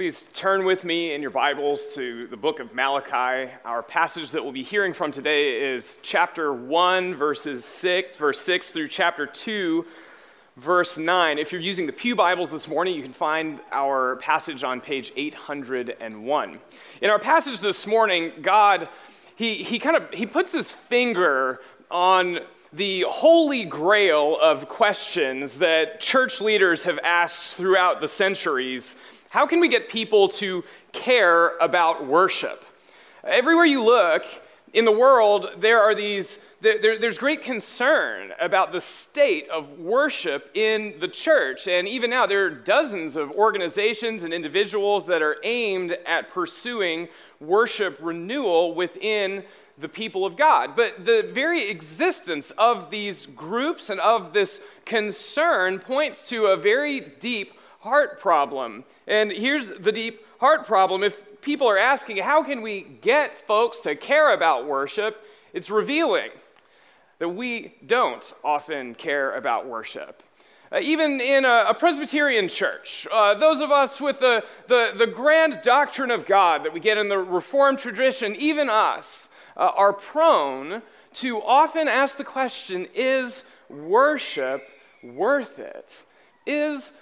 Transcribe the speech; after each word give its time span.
Please 0.00 0.24
turn 0.32 0.64
with 0.64 0.82
me 0.82 1.12
in 1.12 1.20
your 1.20 1.30
Bibles 1.30 1.92
to 1.94 2.26
the 2.28 2.36
book 2.38 2.58
of 2.58 2.74
Malachi. 2.74 3.52
Our 3.66 3.82
passage 3.82 4.30
that 4.30 4.42
we'll 4.42 4.50
be 4.50 4.62
hearing 4.62 4.94
from 4.94 5.12
today 5.12 5.74
is 5.74 5.98
chapter 6.00 6.54
1, 6.54 7.14
verses 7.16 7.66
6, 7.66 8.16
verse 8.16 8.40
6 8.40 8.70
through 8.70 8.88
chapter 8.88 9.26
2, 9.26 9.84
verse 10.56 10.96
9. 10.96 11.38
If 11.38 11.52
you're 11.52 11.60
using 11.60 11.84
the 11.84 11.92
Pew 11.92 12.16
Bibles 12.16 12.50
this 12.50 12.66
morning, 12.66 12.94
you 12.94 13.02
can 13.02 13.12
find 13.12 13.60
our 13.72 14.16
passage 14.16 14.64
on 14.64 14.80
page 14.80 15.12
801. 15.16 16.58
In 17.02 17.10
our 17.10 17.18
passage 17.18 17.60
this 17.60 17.86
morning, 17.86 18.32
God, 18.40 18.88
he, 19.36 19.52
he 19.52 19.78
kind 19.78 19.98
of 19.98 20.08
he 20.14 20.24
puts 20.24 20.50
his 20.50 20.70
finger 20.70 21.60
on 21.90 22.38
the 22.72 23.04
holy 23.06 23.66
grail 23.66 24.38
of 24.40 24.66
questions 24.66 25.58
that 25.58 26.00
church 26.00 26.40
leaders 26.40 26.84
have 26.84 26.98
asked 27.04 27.54
throughout 27.56 28.00
the 28.00 28.08
centuries 28.08 28.94
how 29.30 29.46
can 29.46 29.60
we 29.60 29.68
get 29.68 29.88
people 29.88 30.28
to 30.28 30.64
care 30.92 31.56
about 31.58 32.04
worship? 32.04 32.64
Everywhere 33.22 33.64
you 33.64 33.82
look 33.82 34.24
in 34.72 34.84
the 34.84 34.92
world, 34.92 35.50
there 35.58 35.80
are 35.80 35.94
these. 35.94 36.38
There, 36.62 36.98
there's 36.98 37.16
great 37.16 37.40
concern 37.40 38.34
about 38.38 38.70
the 38.70 38.82
state 38.82 39.48
of 39.48 39.78
worship 39.78 40.50
in 40.52 40.94
the 41.00 41.08
church. 41.08 41.68
And 41.68 41.88
even 41.88 42.10
now, 42.10 42.26
there 42.26 42.44
are 42.44 42.50
dozens 42.50 43.16
of 43.16 43.30
organizations 43.30 44.24
and 44.24 44.34
individuals 44.34 45.06
that 45.06 45.22
are 45.22 45.38
aimed 45.42 45.96
at 46.04 46.28
pursuing 46.28 47.08
worship 47.40 47.96
renewal 48.02 48.74
within 48.74 49.42
the 49.78 49.88
people 49.88 50.26
of 50.26 50.36
God. 50.36 50.76
But 50.76 51.06
the 51.06 51.30
very 51.32 51.70
existence 51.70 52.50
of 52.58 52.90
these 52.90 53.24
groups 53.24 53.88
and 53.88 54.00
of 54.00 54.34
this 54.34 54.60
concern 54.84 55.78
points 55.78 56.28
to 56.28 56.48
a 56.48 56.58
very 56.58 57.00
deep 57.00 57.54
heart 57.80 58.20
problem. 58.20 58.84
And 59.06 59.32
here's 59.32 59.70
the 59.70 59.92
deep 59.92 60.22
heart 60.38 60.66
problem. 60.66 61.02
If 61.02 61.40
people 61.40 61.68
are 61.68 61.78
asking, 61.78 62.18
how 62.18 62.42
can 62.42 62.62
we 62.62 62.82
get 63.00 63.46
folks 63.46 63.78
to 63.80 63.96
care 63.96 64.32
about 64.32 64.66
worship? 64.66 65.24
It's 65.52 65.70
revealing 65.70 66.30
that 67.18 67.28
we 67.28 67.74
don't 67.86 68.32
often 68.44 68.94
care 68.94 69.36
about 69.36 69.66
worship. 69.66 70.22
Uh, 70.72 70.78
even 70.82 71.20
in 71.20 71.44
a, 71.44 71.66
a 71.68 71.74
Presbyterian 71.74 72.48
church, 72.48 73.06
uh, 73.10 73.34
those 73.34 73.60
of 73.60 73.72
us 73.72 74.00
with 74.00 74.20
the, 74.20 74.44
the, 74.68 74.92
the, 74.96 75.06
grand 75.06 75.60
doctrine 75.64 76.12
of 76.12 76.24
God 76.24 76.62
that 76.62 76.72
we 76.72 76.78
get 76.78 76.96
in 76.96 77.08
the 77.08 77.18
Reformed 77.18 77.80
tradition, 77.80 78.36
even 78.36 78.70
us, 78.70 79.28
uh, 79.56 79.70
are 79.74 79.92
prone 79.92 80.80
to 81.14 81.42
often 81.42 81.88
ask 81.88 82.16
the 82.16 82.24
question 82.24 82.86
is 82.94 83.44
worship 83.68 84.62
worth 85.02 85.58
it? 85.58 86.04
Is 86.46 86.92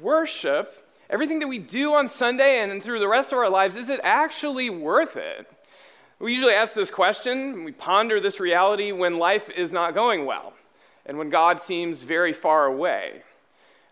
worship, 0.00 0.88
everything 1.10 1.38
that 1.40 1.48
we 1.48 1.58
do 1.58 1.94
on 1.94 2.08
Sunday 2.08 2.60
and 2.60 2.82
through 2.82 2.98
the 2.98 3.08
rest 3.08 3.32
of 3.32 3.38
our 3.38 3.50
lives, 3.50 3.76
is 3.76 3.88
it 3.88 4.00
actually 4.02 4.70
worth 4.70 5.16
it? 5.16 5.46
We 6.18 6.32
usually 6.32 6.54
ask 6.54 6.72
this 6.72 6.90
question, 6.90 7.64
we 7.64 7.72
ponder 7.72 8.20
this 8.20 8.40
reality 8.40 8.90
when 8.90 9.18
life 9.18 9.50
is 9.50 9.70
not 9.72 9.92
going 9.92 10.24
well 10.24 10.54
and 11.04 11.18
when 11.18 11.28
God 11.30 11.60
seems 11.60 12.02
very 12.02 12.32
far 12.32 12.66
away. 12.66 13.22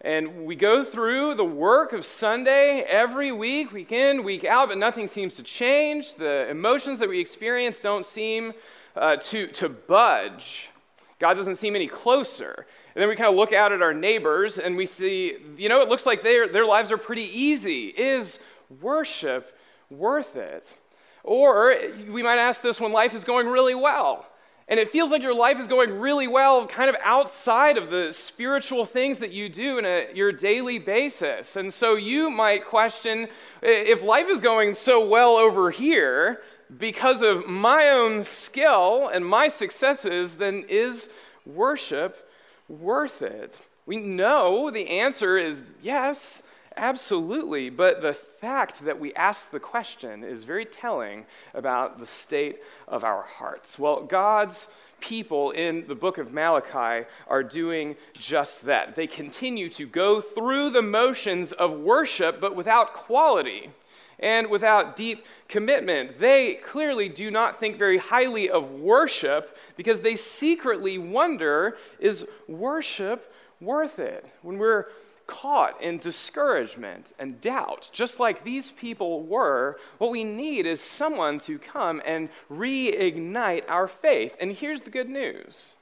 And 0.01 0.45
we 0.45 0.55
go 0.55 0.85
through 0.85 1.35
the 1.35 1.45
work 1.45 1.93
of 1.93 2.05
Sunday 2.05 2.83
every 2.83 3.33
week, 3.33 3.73
week 3.73 3.93
in, 3.93 4.23
week 4.23 4.45
out, 4.45 4.69
but 4.69 4.79
nothing 4.79 5.07
seems 5.07 5.35
to 5.35 5.43
change. 5.43 6.15
The 6.17 6.49
emotions 6.51 6.99
that 6.99 7.09
we 7.09 7.21
experience 7.21 7.81
don't 7.81 8.05
seem 8.05 8.53
uh, 8.97 9.17
to, 9.17 9.47
to 9.49 9.69
budge. 9.69 10.69
God 11.25 11.39
doesn't 11.39 11.57
seem 11.57 11.75
any 11.75 11.87
closer. 11.87 12.67
And 12.95 13.01
then 13.01 13.09
we 13.09 13.17
kind 13.17 13.31
of 13.31 13.35
look 13.35 13.55
out 13.55 13.73
at 13.73 13.81
our 13.81 13.95
neighbors 13.95 14.59
and 14.59 14.77
we 14.77 14.85
see, 14.85 15.39
you 15.57 15.71
know, 15.71 15.81
it 15.81 15.89
looks 15.89 16.05
like 16.05 16.23
their, 16.23 16.49
their 16.49 16.67
lives 16.67 16.93
are 16.93 16.99
pretty 16.99 17.23
easy. 17.23 17.87
Is 17.87 18.39
worship 18.83 19.57
worth 19.89 20.37
it? 20.37 20.71
Or 21.23 21.75
we 22.11 22.23
might 22.23 22.37
ask 22.37 22.61
this 22.61 22.79
when 22.79 22.93
life 22.93 23.15
is 23.15 23.25
going 23.25 23.49
really 23.49 23.75
well. 23.75 24.27
And 24.69 24.79
it 24.79 24.91
feels 24.91 25.11
like 25.11 25.23
your 25.23 25.35
life 25.35 25.59
is 25.59 25.67
going 25.67 25.99
really 25.99 26.27
well, 26.27 26.67
kind 26.67 26.91
of 26.91 26.97
outside 27.03 27.79
of 27.79 27.91
the 27.91 28.13
spiritual 28.13 28.85
things 28.85 29.19
that 29.21 29.33
you 29.33 29.49
do 29.49 29.79
on 29.79 29.87
a, 29.87 30.09
your 30.13 30.31
daily 30.31 30.79
basis. 30.79 31.57
And 31.57 31.73
so 31.73 31.95
you 31.95 32.29
might 32.29 32.67
question 32.67 33.29
if 33.63 34.03
life 34.03 34.27
is 34.29 34.43
going 34.43 34.75
so 34.75 35.07
well 35.07 35.37
over 35.37 35.71
here 35.71 36.43
because 36.79 37.23
of 37.23 37.47
my 37.47 37.91
own 37.91 38.23
skill 38.23 39.09
and 39.13 39.25
my 39.25 39.49
successes, 39.49 40.37
then 40.37 40.65
is 40.69 41.09
worship 41.47 42.29
worth 42.69 43.23
it? 43.23 43.57
We 43.87 43.97
know 43.99 44.71
the 44.71 44.89
answer 44.89 45.37
is 45.37 45.65
yes, 45.83 46.43
absolutely. 46.77 47.71
But 47.71 48.03
the 48.03 48.15
fact 48.15 48.85
that 48.85 48.99
we 48.99 49.13
ask 49.15 49.51
the 49.51 49.61
question 49.61 50.25
is 50.25 50.45
very 50.45 50.65
telling 50.65 51.27
about 51.53 51.99
the 51.99 52.07
state 52.07 52.61
of 52.89 53.05
our 53.05 53.23
hearts. 53.23 53.79
Well, 53.79 54.03
God's 54.03 54.67
people 55.01 55.51
in 55.51 55.87
the 55.87 55.95
book 55.95 56.17
of 56.17 56.33
Malachi 56.33 57.07
are 57.29 57.43
doing 57.43 57.95
just 58.15 58.65
that. 58.65 58.97
They 58.97 59.07
continue 59.07 59.69
to 59.71 59.87
go 59.87 60.23
through 60.23 60.71
the 60.71 60.83
motions 60.83 61.53
of 61.53 61.73
worship, 61.73 62.41
but 62.41 62.57
without 62.57 62.95
quality 62.95 63.71
and 64.19 64.49
without 64.49 64.97
deep 64.97 65.25
commitment. 65.49 66.19
They 66.19 66.55
clearly 66.55 67.09
do 67.09 67.31
not 67.31 67.61
think 67.61 67.77
very 67.77 67.99
highly 67.99 68.51
of 68.51 68.73
worship 68.73 69.57
because 69.77 70.01
they 70.01 70.17
secretly 70.17 70.99
wonder 70.99 71.77
is 71.99 72.27
worship 72.49 73.33
worth 73.61 73.99
it? 73.99 74.27
When 74.43 74.59
we're 74.59 74.87
caught 75.27 75.81
in 75.81 75.99
discouragement 75.99 77.13
and 77.19 77.41
doubt, 77.41 77.89
just 77.93 78.21
like 78.21 78.45
these 78.45 78.71
people 78.73 79.23
were, 79.23 79.79
what 79.99 80.11
we 80.11 80.25
need 80.25 80.67
is 80.67 80.81
someone 80.81 81.39
to 81.41 81.59
come 81.59 82.03
and 82.05 82.29
reignite 82.51 83.65
our 83.69 83.89
faith. 83.89 84.37
And 84.41 84.53
here's 84.53 84.83
the 84.83 84.91
good 84.91 85.09
news. 85.09 85.75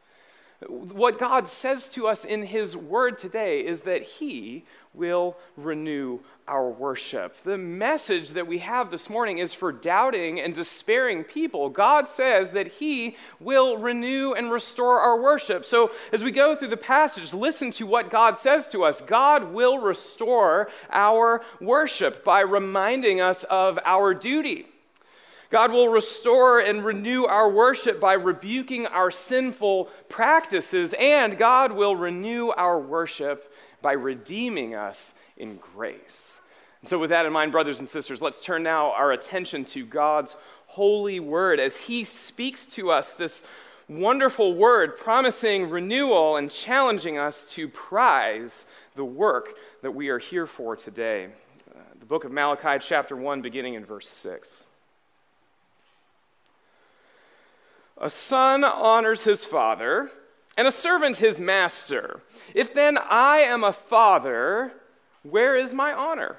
What 0.68 1.18
God 1.18 1.48
says 1.48 1.88
to 1.90 2.06
us 2.06 2.24
in 2.24 2.44
His 2.44 2.76
Word 2.76 3.18
today 3.18 3.66
is 3.66 3.80
that 3.80 4.02
He 4.02 4.64
will 4.94 5.36
renew 5.56 6.20
our 6.52 6.68
worship. 6.68 7.34
The 7.44 7.56
message 7.56 8.32
that 8.32 8.46
we 8.46 8.58
have 8.58 8.90
this 8.90 9.08
morning 9.08 9.38
is 9.38 9.54
for 9.54 9.72
doubting 9.72 10.38
and 10.38 10.54
despairing 10.54 11.24
people. 11.24 11.70
God 11.70 12.06
says 12.06 12.50
that 12.50 12.68
He 12.68 13.16
will 13.40 13.78
renew 13.78 14.34
and 14.34 14.52
restore 14.52 15.00
our 15.00 15.18
worship. 15.18 15.64
So, 15.64 15.92
as 16.12 16.22
we 16.22 16.30
go 16.30 16.54
through 16.54 16.68
the 16.68 16.76
passage, 16.76 17.32
listen 17.32 17.70
to 17.72 17.86
what 17.86 18.10
God 18.10 18.36
says 18.36 18.68
to 18.68 18.84
us. 18.84 19.00
God 19.00 19.54
will 19.54 19.78
restore 19.78 20.68
our 20.90 21.42
worship 21.58 22.22
by 22.22 22.40
reminding 22.40 23.22
us 23.22 23.44
of 23.44 23.78
our 23.86 24.12
duty. 24.12 24.66
God 25.48 25.72
will 25.72 25.88
restore 25.88 26.60
and 26.60 26.84
renew 26.84 27.24
our 27.24 27.48
worship 27.48 27.98
by 27.98 28.12
rebuking 28.12 28.86
our 28.86 29.10
sinful 29.10 29.88
practices, 30.10 30.94
and 30.98 31.38
God 31.38 31.72
will 31.72 31.96
renew 31.96 32.50
our 32.50 32.78
worship 32.78 33.50
by 33.80 33.92
redeeming 33.92 34.74
us 34.74 35.14
in 35.36 35.56
grace. 35.56 36.40
And 36.82 36.88
so, 36.88 36.98
with 36.98 37.10
that 37.10 37.26
in 37.26 37.32
mind, 37.32 37.52
brothers 37.52 37.78
and 37.78 37.88
sisters, 37.88 38.20
let's 38.20 38.40
turn 38.40 38.64
now 38.64 38.90
our 38.92 39.12
attention 39.12 39.64
to 39.66 39.86
God's 39.86 40.36
holy 40.66 41.20
word 41.20 41.60
as 41.60 41.76
He 41.76 42.02
speaks 42.02 42.66
to 42.68 42.90
us 42.90 43.14
this 43.14 43.44
wonderful 43.88 44.54
word 44.54 44.98
promising 44.98 45.70
renewal 45.70 46.36
and 46.36 46.50
challenging 46.50 47.18
us 47.18 47.44
to 47.44 47.68
prize 47.68 48.66
the 48.96 49.04
work 49.04 49.50
that 49.82 49.92
we 49.92 50.08
are 50.08 50.18
here 50.18 50.46
for 50.46 50.74
today. 50.74 51.28
Uh, 51.72 51.78
the 52.00 52.06
book 52.06 52.24
of 52.24 52.32
Malachi, 52.32 52.84
chapter 52.84 53.14
1, 53.14 53.42
beginning 53.42 53.74
in 53.74 53.84
verse 53.84 54.08
6. 54.08 54.64
A 58.00 58.10
son 58.10 58.64
honors 58.64 59.22
his 59.22 59.44
father, 59.44 60.10
and 60.56 60.66
a 60.66 60.72
servant 60.72 61.16
his 61.16 61.38
master. 61.38 62.20
If 62.54 62.74
then 62.74 62.98
I 62.98 63.38
am 63.38 63.62
a 63.62 63.72
father, 63.72 64.72
where 65.22 65.56
is 65.56 65.72
my 65.72 65.92
honor? 65.92 66.38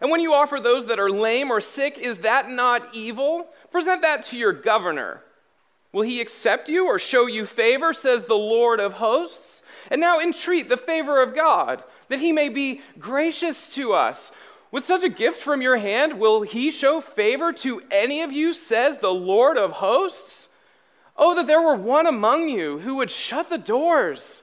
And 0.00 0.10
when 0.10 0.20
you 0.20 0.32
offer 0.32 0.60
those 0.60 0.86
that 0.86 0.98
are 0.98 1.10
lame 1.10 1.50
or 1.50 1.60
sick, 1.60 1.98
is 1.98 2.18
that 2.18 2.50
not 2.50 2.94
evil? 2.94 3.46
Present 3.70 4.02
that 4.02 4.24
to 4.26 4.38
your 4.38 4.52
governor. 4.52 5.22
Will 5.92 6.02
he 6.02 6.20
accept 6.20 6.68
you 6.68 6.86
or 6.86 6.98
show 6.98 7.26
you 7.26 7.46
favor, 7.46 7.92
says 7.92 8.24
the 8.24 8.34
Lord 8.34 8.80
of 8.80 8.94
hosts? 8.94 9.62
And 9.90 10.00
now 10.00 10.20
entreat 10.20 10.68
the 10.68 10.76
favor 10.76 11.20
of 11.20 11.34
God, 11.34 11.82
that 12.08 12.20
he 12.20 12.32
may 12.32 12.48
be 12.48 12.80
gracious 12.98 13.74
to 13.74 13.92
us. 13.92 14.30
With 14.70 14.86
such 14.86 15.02
a 15.02 15.08
gift 15.08 15.40
from 15.40 15.62
your 15.62 15.78
hand, 15.78 16.20
will 16.20 16.42
he 16.42 16.70
show 16.70 17.00
favor 17.00 17.52
to 17.54 17.82
any 17.90 18.22
of 18.22 18.30
you, 18.30 18.52
says 18.52 18.98
the 18.98 19.12
Lord 19.12 19.56
of 19.56 19.72
hosts? 19.72 20.48
Oh, 21.16 21.34
that 21.34 21.48
there 21.48 21.60
were 21.60 21.74
one 21.74 22.06
among 22.06 22.48
you 22.48 22.78
who 22.78 22.96
would 22.96 23.10
shut 23.10 23.50
the 23.50 23.58
doors, 23.58 24.42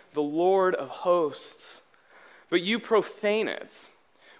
the 0.13 0.21
Lord 0.21 0.75
of 0.75 0.89
hosts. 0.89 1.81
But 2.49 2.61
you 2.61 2.79
profane 2.79 3.47
it. 3.47 3.71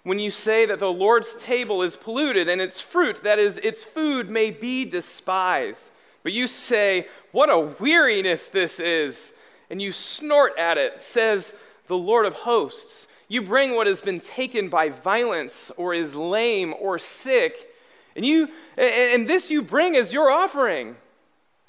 When 0.04 0.18
you 0.18 0.30
say 0.30 0.66
that 0.66 0.80
the 0.80 0.92
Lord's 0.92 1.34
table 1.34 1.82
is 1.82 1.96
polluted 1.96 2.48
and 2.48 2.60
its 2.60 2.80
fruit, 2.80 3.22
that 3.22 3.38
is, 3.38 3.58
its 3.58 3.84
food, 3.84 4.28
may 4.28 4.50
be 4.50 4.84
despised. 4.84 5.90
But 6.22 6.32
you 6.32 6.46
say, 6.46 7.06
What 7.30 7.50
a 7.50 7.58
weariness 7.58 8.48
this 8.48 8.80
is! 8.80 9.32
And 9.70 9.80
you 9.80 9.92
snort 9.92 10.58
at 10.58 10.76
it, 10.76 11.00
says 11.00 11.54
the 11.86 11.96
Lord 11.96 12.26
of 12.26 12.34
hosts. 12.34 13.06
You 13.28 13.42
bring 13.42 13.74
what 13.74 13.86
has 13.86 14.02
been 14.02 14.20
taken 14.20 14.68
by 14.68 14.90
violence 14.90 15.70
or 15.78 15.94
is 15.94 16.14
lame 16.14 16.74
or 16.78 16.98
sick, 16.98 17.70
and 18.14 18.26
you 18.26 18.48
and 18.76 19.26
this 19.26 19.50
you 19.50 19.62
bring 19.62 19.96
as 19.96 20.12
your 20.12 20.30
offering. 20.30 20.96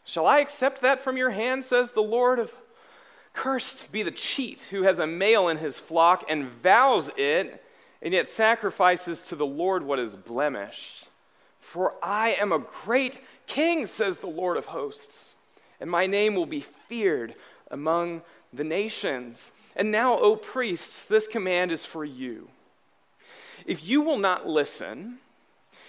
Shall 0.04 0.28
I 0.28 0.40
accept 0.40 0.82
that 0.82 1.02
from 1.02 1.16
your 1.16 1.30
hand, 1.30 1.64
says 1.64 1.92
the 1.92 2.02
Lord 2.02 2.40
of 2.40 2.52
Cursed 3.34 3.92
be 3.92 4.04
the 4.04 4.12
cheat 4.12 4.62
who 4.70 4.84
has 4.84 5.00
a 5.00 5.08
male 5.08 5.50
in 5.50 5.58
his 5.58 5.80
flock 5.80 6.24
and 6.30 6.46
vows 6.46 7.10
it, 7.18 7.64
and 8.02 8.14
yet 8.14 8.28
sacrifices 8.28 9.22
to 9.24 9.36
the 9.36 9.46
Lord 9.46 9.84
what 9.84 10.00
is 10.00 10.16
blemished. 10.16 11.10
For 11.60 11.96
I 12.04 12.34
am 12.34 12.52
a 12.52 12.60
great 12.60 13.20
king, 13.48 13.88
says 13.88 14.20
the 14.20 14.28
Lord 14.28 14.58
of 14.58 14.68
hosts, 14.68 15.34
and 15.82 15.90
my 15.90 16.06
name 16.06 16.36
will 16.36 16.46
be 16.46 16.62
feared 16.88 17.34
among 17.72 18.22
the 18.54 18.64
nations. 18.64 19.52
And 19.76 19.92
now, 19.92 20.18
O 20.20 20.36
priests, 20.36 21.06
this 21.06 21.28
command 21.28 21.72
is 21.72 21.86
for 21.86 22.06
you. 22.06 22.48
If 23.66 23.84
you 23.88 24.02
will 24.02 24.20
not 24.20 24.48
listen, 24.48 25.18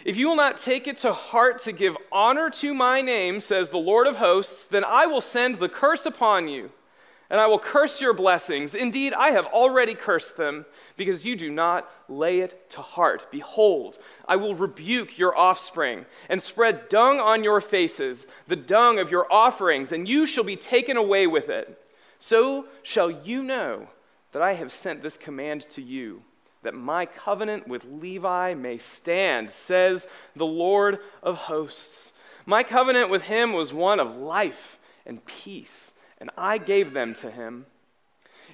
if 0.04 0.16
you 0.16 0.28
will 0.28 0.36
not 0.36 0.58
take 0.58 0.88
it 0.88 0.98
to 0.98 1.12
heart 1.12 1.62
to 1.62 1.72
give 1.72 1.96
honor 2.10 2.48
to 2.50 2.72
my 2.74 3.00
name, 3.00 3.40
says 3.40 3.70
the 3.70 3.76
Lord 3.76 4.06
of 4.06 4.16
hosts, 4.16 4.64
then 4.64 4.84
I 4.84 5.06
will 5.06 5.20
send 5.20 5.56
the 5.56 5.68
curse 5.68 6.06
upon 6.06 6.48
you, 6.48 6.70
and 7.34 7.40
I 7.40 7.48
will 7.48 7.58
curse 7.58 8.00
your 8.00 8.12
blessings. 8.12 8.76
Indeed, 8.76 9.12
I 9.12 9.32
have 9.32 9.46
already 9.46 9.96
cursed 9.96 10.36
them, 10.36 10.66
because 10.96 11.26
you 11.26 11.34
do 11.34 11.50
not 11.50 11.90
lay 12.08 12.38
it 12.38 12.70
to 12.70 12.80
heart. 12.80 13.26
Behold, 13.32 13.98
I 14.28 14.36
will 14.36 14.54
rebuke 14.54 15.18
your 15.18 15.36
offspring, 15.36 16.06
and 16.28 16.40
spread 16.40 16.88
dung 16.88 17.18
on 17.18 17.42
your 17.42 17.60
faces, 17.60 18.28
the 18.46 18.54
dung 18.54 19.00
of 19.00 19.10
your 19.10 19.26
offerings, 19.32 19.90
and 19.90 20.08
you 20.08 20.26
shall 20.26 20.44
be 20.44 20.54
taken 20.54 20.96
away 20.96 21.26
with 21.26 21.48
it. 21.48 21.76
So 22.20 22.66
shall 22.84 23.10
you 23.10 23.42
know 23.42 23.88
that 24.30 24.40
I 24.40 24.54
have 24.54 24.70
sent 24.70 25.02
this 25.02 25.16
command 25.16 25.62
to 25.70 25.82
you, 25.82 26.22
that 26.62 26.74
my 26.74 27.04
covenant 27.04 27.66
with 27.66 27.84
Levi 27.84 28.54
may 28.54 28.78
stand, 28.78 29.50
says 29.50 30.06
the 30.36 30.46
Lord 30.46 31.00
of 31.20 31.36
hosts. 31.36 32.12
My 32.46 32.62
covenant 32.62 33.10
with 33.10 33.22
him 33.22 33.52
was 33.52 33.72
one 33.72 33.98
of 33.98 34.18
life 34.18 34.78
and 35.04 35.24
peace, 35.24 35.90
and 36.24 36.30
I 36.38 36.56
gave 36.56 36.94
them 36.94 37.12
to 37.16 37.30
him. 37.30 37.66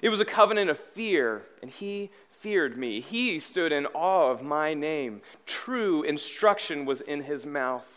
It 0.01 0.09
was 0.09 0.19
a 0.19 0.25
covenant 0.25 0.69
of 0.69 0.77
fear, 0.77 1.43
and 1.61 1.71
he 1.71 2.09
feared 2.41 2.75
me. 2.75 2.99
He 2.99 3.39
stood 3.39 3.71
in 3.71 3.85
awe 3.93 4.29
of 4.29 4.43
my 4.43 4.73
name. 4.73 5.21
True 5.45 6.03
instruction 6.03 6.83
was 6.83 6.99
in 6.99 7.23
his 7.23 7.45
mouth, 7.45 7.87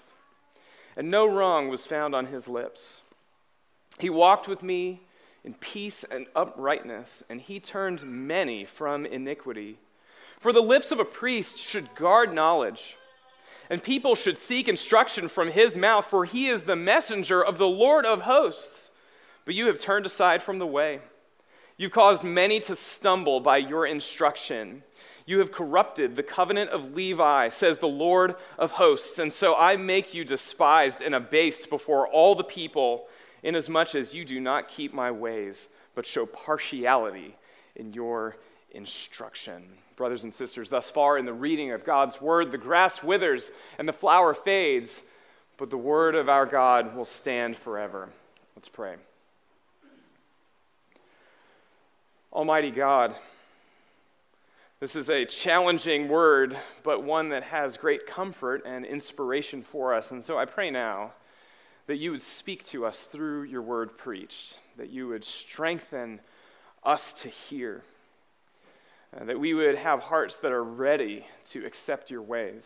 and 0.97 1.11
no 1.11 1.27
wrong 1.27 1.67
was 1.67 1.87
found 1.87 2.15
on 2.15 2.27
his 2.27 2.47
lips. 2.47 3.01
He 3.99 4.09
walked 4.09 4.47
with 4.47 4.63
me 4.63 5.01
in 5.43 5.55
peace 5.55 6.05
and 6.09 6.29
uprightness, 6.37 7.25
and 7.29 7.41
he 7.41 7.59
turned 7.59 8.05
many 8.05 8.65
from 8.65 9.05
iniquity. 9.05 9.79
For 10.39 10.53
the 10.53 10.63
lips 10.63 10.93
of 10.93 11.01
a 11.01 11.05
priest 11.05 11.59
should 11.59 11.97
guard 11.97 12.33
knowledge, 12.33 12.97
and 13.69 13.83
people 13.83 14.15
should 14.15 14.39
seek 14.39 14.69
instruction 14.69 15.27
from 15.27 15.51
his 15.51 15.77
mouth, 15.77 16.07
for 16.07 16.25
he 16.25 16.47
is 16.47 16.63
the 16.63 16.77
messenger 16.77 17.45
of 17.45 17.59
the 17.59 17.67
Lord 17.67 18.07
of 18.07 18.21
hosts. 18.21 18.84
But 19.45 19.55
you 19.55 19.67
have 19.67 19.79
turned 19.79 20.07
aside 20.07 20.43
from 20.43 20.59
the 20.59 20.67
way. 20.67 21.01
You've 21.77 21.93
caused 21.93 22.23
many 22.23 22.61
to 22.61 22.77
stumble 22.77 23.41
by 23.41 23.59
your 23.59 23.87
instruction. 23.87 24.83
You 25.27 25.41
have 25.41 25.53
corrupted 25.53 26.15
the 26.15 26.23
covenant 26.23 26.71
of 26.71 26.95
Levi, 26.95 27.49
says 27.49 27.79
the 27.79 27.89
Lord 27.89 28.37
of 28.59 28.73
hosts, 28.73 29.19
and 29.19 29.33
so 29.33 29.55
I 29.57 29.77
make 29.77 30.15
you 30.15 30.25
despised 30.25 31.03
and 31.03 31.15
abased 31.15 31.71
before 31.71 32.07
all 32.07 32.35
the 32.35 32.45
people 32.45 33.09
inasmuch 33.43 33.95
as 33.95 34.15
you 34.15 34.25
do 34.25 34.41
not 34.41 34.69
keep 34.69 34.95
my 34.95 35.11
ways, 35.11 35.69
but 35.95 36.07
show 36.07 36.27
partiality 36.27 37.37
in 37.75 37.93
your 37.93 38.37
instruction. 38.71 39.65
Brothers 39.97 40.25
and 40.25 40.35
sisters, 40.35 40.71
thus 40.71 40.91
far 40.91 41.19
in 41.19 41.25
the 41.25 41.33
reading 41.33 41.73
of 41.73 41.85
God's 41.85 42.21
word, 42.21 42.53
the 42.53 42.59
grass 42.59 43.03
withers 43.03 43.51
and 43.79 43.89
the 43.89 43.93
flower 43.93 44.35
fades, 44.35 45.01
but 45.57 45.71
the 45.71 45.79
word 45.79 46.15
of 46.15 46.29
our 46.29 46.47
God 46.47 46.97
will 46.97 47.05
stand 47.05 47.57
forever. 47.57 48.11
Let's 48.57 48.69
pray. 48.69 48.97
Almighty 52.35 52.73
God, 52.73 53.15
this 54.81 54.97
is 54.97 55.09
a 55.09 55.25
challenging 55.25 56.09
word, 56.09 56.59
but 56.83 57.05
one 57.05 57.29
that 57.29 57.45
has 57.45 57.77
great 57.77 58.09
comfort 58.09 58.65
and 58.67 58.85
inspiration 58.85 59.63
for 59.63 59.95
us. 59.95 60.11
And 60.11 60.25
so 60.25 60.37
I 60.37 60.45
pray 60.45 60.69
now 60.69 61.13
that 61.87 61.99
you 61.99 62.11
would 62.11 62.21
speak 62.21 62.65
to 62.65 62.87
us 62.87 63.05
through 63.05 63.45
your 63.45 63.63
word 63.63 63.97
preached, 63.97 64.59
that 64.79 64.91
you 64.91 65.07
would 65.07 65.23
strengthen 65.23 66.19
us 66.83 67.13
to 67.13 67.29
hear, 67.29 67.85
uh, 69.17 69.27
that 69.27 69.39
we 69.39 69.55
would 69.55 69.77
have 69.77 70.01
hearts 70.01 70.41
that 70.41 70.51
are 70.51 70.65
ready 70.65 71.25
to 71.51 71.65
accept 71.65 72.11
your 72.11 72.23
ways. 72.23 72.65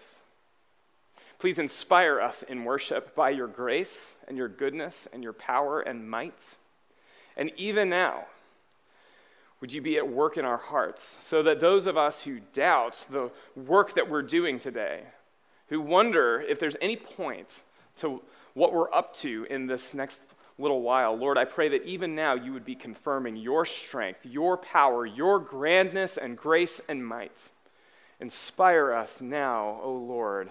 Please 1.39 1.59
inspire 1.59 2.23
us 2.23 2.43
in 2.43 2.65
worship 2.65 3.15
by 3.15 3.29
your 3.29 3.49
grace 3.49 4.15
and 4.29 4.39
your 4.39 4.49
goodness 4.49 5.07
and 5.13 5.23
your 5.23 5.35
power 5.35 5.83
and 5.83 6.09
might. 6.09 6.41
And 7.37 7.53
even 7.59 7.91
now, 7.91 8.25
would 9.61 9.73
you 9.73 9.81
be 9.81 9.97
at 9.97 10.09
work 10.09 10.37
in 10.37 10.45
our 10.45 10.57
hearts 10.57 11.19
so 11.21 11.43
that 11.43 11.61
those 11.61 11.87
of 11.87 11.97
us 11.97 12.23
who 12.23 12.41
doubt 12.53 13.05
the 13.11 13.31
work 13.57 13.95
that 13.95 14.09
we're 14.09 14.23
doing 14.23 14.59
today, 14.59 15.03
who 15.69 15.81
wonder 15.81 16.41
if 16.49 16.61
there's 16.61 16.77
any 16.81 16.97
point 16.97 17.63
to 17.97 18.23
what 18.55 18.73
we're 18.73 18.93
up 18.93 19.15
to 19.15 19.47
in 19.51 19.67
this 19.67 19.95
next 19.95 20.21
little 20.59 20.83
while. 20.83 21.17
Lord, 21.17 21.39
I 21.39 21.45
pray 21.45 21.69
that 21.71 21.85
even 21.85 22.15
now 22.15 22.35
you 22.35 22.53
would 22.53 22.65
be 22.65 22.75
confirming 22.75 23.37
your 23.37 23.65
strength, 23.65 24.21
your 24.25 24.57
power, 24.57 25.07
your 25.07 25.39
grandness 25.39 26.17
and 26.17 26.37
grace 26.37 26.81
and 26.89 27.05
might. 27.05 27.41
Inspire 28.21 28.93
us 28.93 29.21
now, 29.21 29.81
O 29.83 29.93
Lord, 29.93 30.51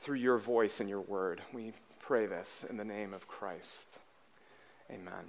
through 0.00 0.18
your 0.18 0.38
voice 0.38 0.80
and 0.80 0.88
your 0.88 1.00
word. 1.00 1.40
We 1.52 1.72
pray 2.00 2.26
this 2.26 2.64
in 2.68 2.76
the 2.76 2.84
name 2.84 3.14
of 3.14 3.26
Christ. 3.26 3.80
Amen. 4.90 5.24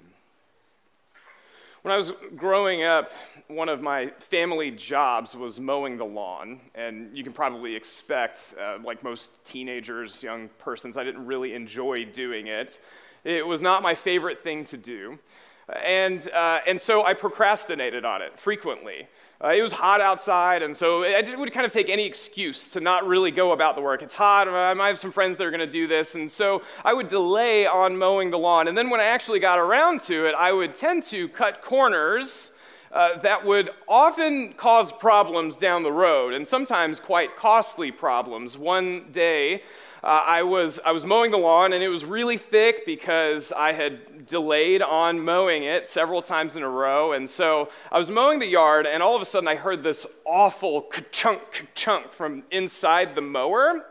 When 1.86 1.94
I 1.94 1.98
was 1.98 2.14
growing 2.36 2.82
up, 2.82 3.12
one 3.48 3.70
of 3.70 3.80
my 3.80 4.08
family 4.32 4.72
jobs 4.72 5.36
was 5.36 5.60
mowing 5.60 5.98
the 5.98 6.04
lawn. 6.04 6.60
And 6.74 7.16
you 7.16 7.24
can 7.24 7.32
probably 7.32 7.76
expect, 7.76 8.56
uh, 8.60 8.80
like 8.84 9.04
most 9.04 9.34
teenagers, 9.46 10.24
young 10.24 10.50
persons, 10.58 10.98
I 10.98 11.04
didn't 11.04 11.28
really 11.28 11.54
enjoy 11.54 12.06
doing 12.06 12.48
it. 12.48 12.80
It 13.24 13.46
was 13.46 13.62
not 13.62 13.84
my 13.84 13.94
favorite 13.94 14.42
thing 14.42 14.64
to 14.66 14.78
do. 14.78 15.20
And, 15.68 16.30
uh, 16.30 16.60
and 16.68 16.80
so 16.80 17.04
I 17.04 17.14
procrastinated 17.14 18.06
on 18.06 18.22
it 18.22 18.40
frequently. 18.40 19.08
Uh, 19.44 19.50
it 19.50 19.62
was 19.62 19.74
hot 19.74 20.00
outside, 20.00 20.64
and 20.64 20.76
so 20.76 21.04
I 21.04 21.36
would 21.36 21.52
kind 21.52 21.66
of 21.66 21.74
take 21.74 21.90
any 21.90 22.06
excuse 22.06 22.68
to 22.68 22.80
not 22.80 23.06
really 23.06 23.32
go 23.32 23.52
about 23.52 23.76
the 23.76 23.82
work. 23.82 24.02
It's 24.02 24.14
hot, 24.14 24.48
I 24.48 24.74
might 24.74 24.88
have 24.88 25.00
some 25.00 25.12
friends 25.12 25.38
that 25.38 25.44
are 25.44 25.52
going 25.52 25.60
to 25.60 25.68
do 25.68 25.88
this, 25.88 26.16
and 26.16 26.32
so 26.32 26.62
I 26.86 26.94
would 26.94 27.10
delay 27.10 27.66
on 27.66 27.98
mowing 27.98 28.30
the 28.32 28.38
lawn. 28.38 28.70
And 28.70 28.78
then 28.78 28.90
when 28.90 29.02
I 29.02 29.06
actually 29.06 29.40
got 29.40 29.60
around 29.60 30.02
to 30.04 30.26
it, 30.26 30.36
I 30.36 30.54
would 30.54 30.74
tend 30.74 31.04
to 31.04 31.28
cut 31.30 31.62
corners 31.62 32.52
uh, 32.94 33.20
that 33.20 33.46
would 33.46 33.72
often 33.90 34.54
cause 34.54 34.94
problems 34.94 35.58
down 35.58 35.84
the 35.84 35.92
road, 35.92 36.34
and 36.34 36.48
sometimes 36.48 37.02
quite 37.02 37.36
costly 37.36 37.92
problems. 37.92 38.58
One 38.58 39.08
day, 39.12 39.64
uh, 40.06 40.24
I, 40.24 40.44
was, 40.44 40.80
I 40.86 40.92
was 40.92 41.04
mowing 41.04 41.32
the 41.32 41.38
lawn, 41.38 41.74
and 41.74 41.84
it 41.84 41.88
was 41.88 42.06
really 42.06 42.38
thick 42.38 42.86
because 42.86 43.52
I 43.52 43.74
had 43.74 44.28
delayed 44.28 44.84
on 44.84 45.20
mowing 45.20 45.64
it 45.64 45.88
several 45.88 46.22
times 46.22 46.56
in 46.56 46.62
a 46.62 46.70
row. 46.70 47.14
And 47.14 47.28
so 47.28 47.70
I 47.92 47.98
was 47.98 48.12
mowing 48.12 48.38
the 48.38 48.46
yard, 48.46 48.86
and 48.86 49.02
all 49.02 49.16
of 49.16 49.22
a 49.24 49.26
sudden 49.26 49.48
I 49.48 49.56
heard 49.56 49.82
this 49.82 50.06
awful 50.24 50.84
ka-chunk, 50.84 51.42
ka-chunk 51.52 52.14
from 52.14 52.44
inside 52.52 53.16
the 53.16 53.22
mower. 53.22 53.88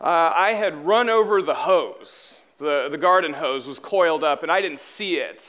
Uh, 0.00 0.32
I 0.36 0.52
had 0.52 0.86
run 0.86 1.10
over 1.10 1.42
the 1.42 1.54
hose. 1.54 2.38
The, 2.58 2.88
the 2.88 2.98
garden 2.98 3.32
hose 3.32 3.66
was 3.66 3.80
coiled 3.80 4.22
up, 4.22 4.44
and 4.44 4.52
I 4.52 4.60
didn't 4.60 4.78
see 4.78 5.16
it 5.16 5.44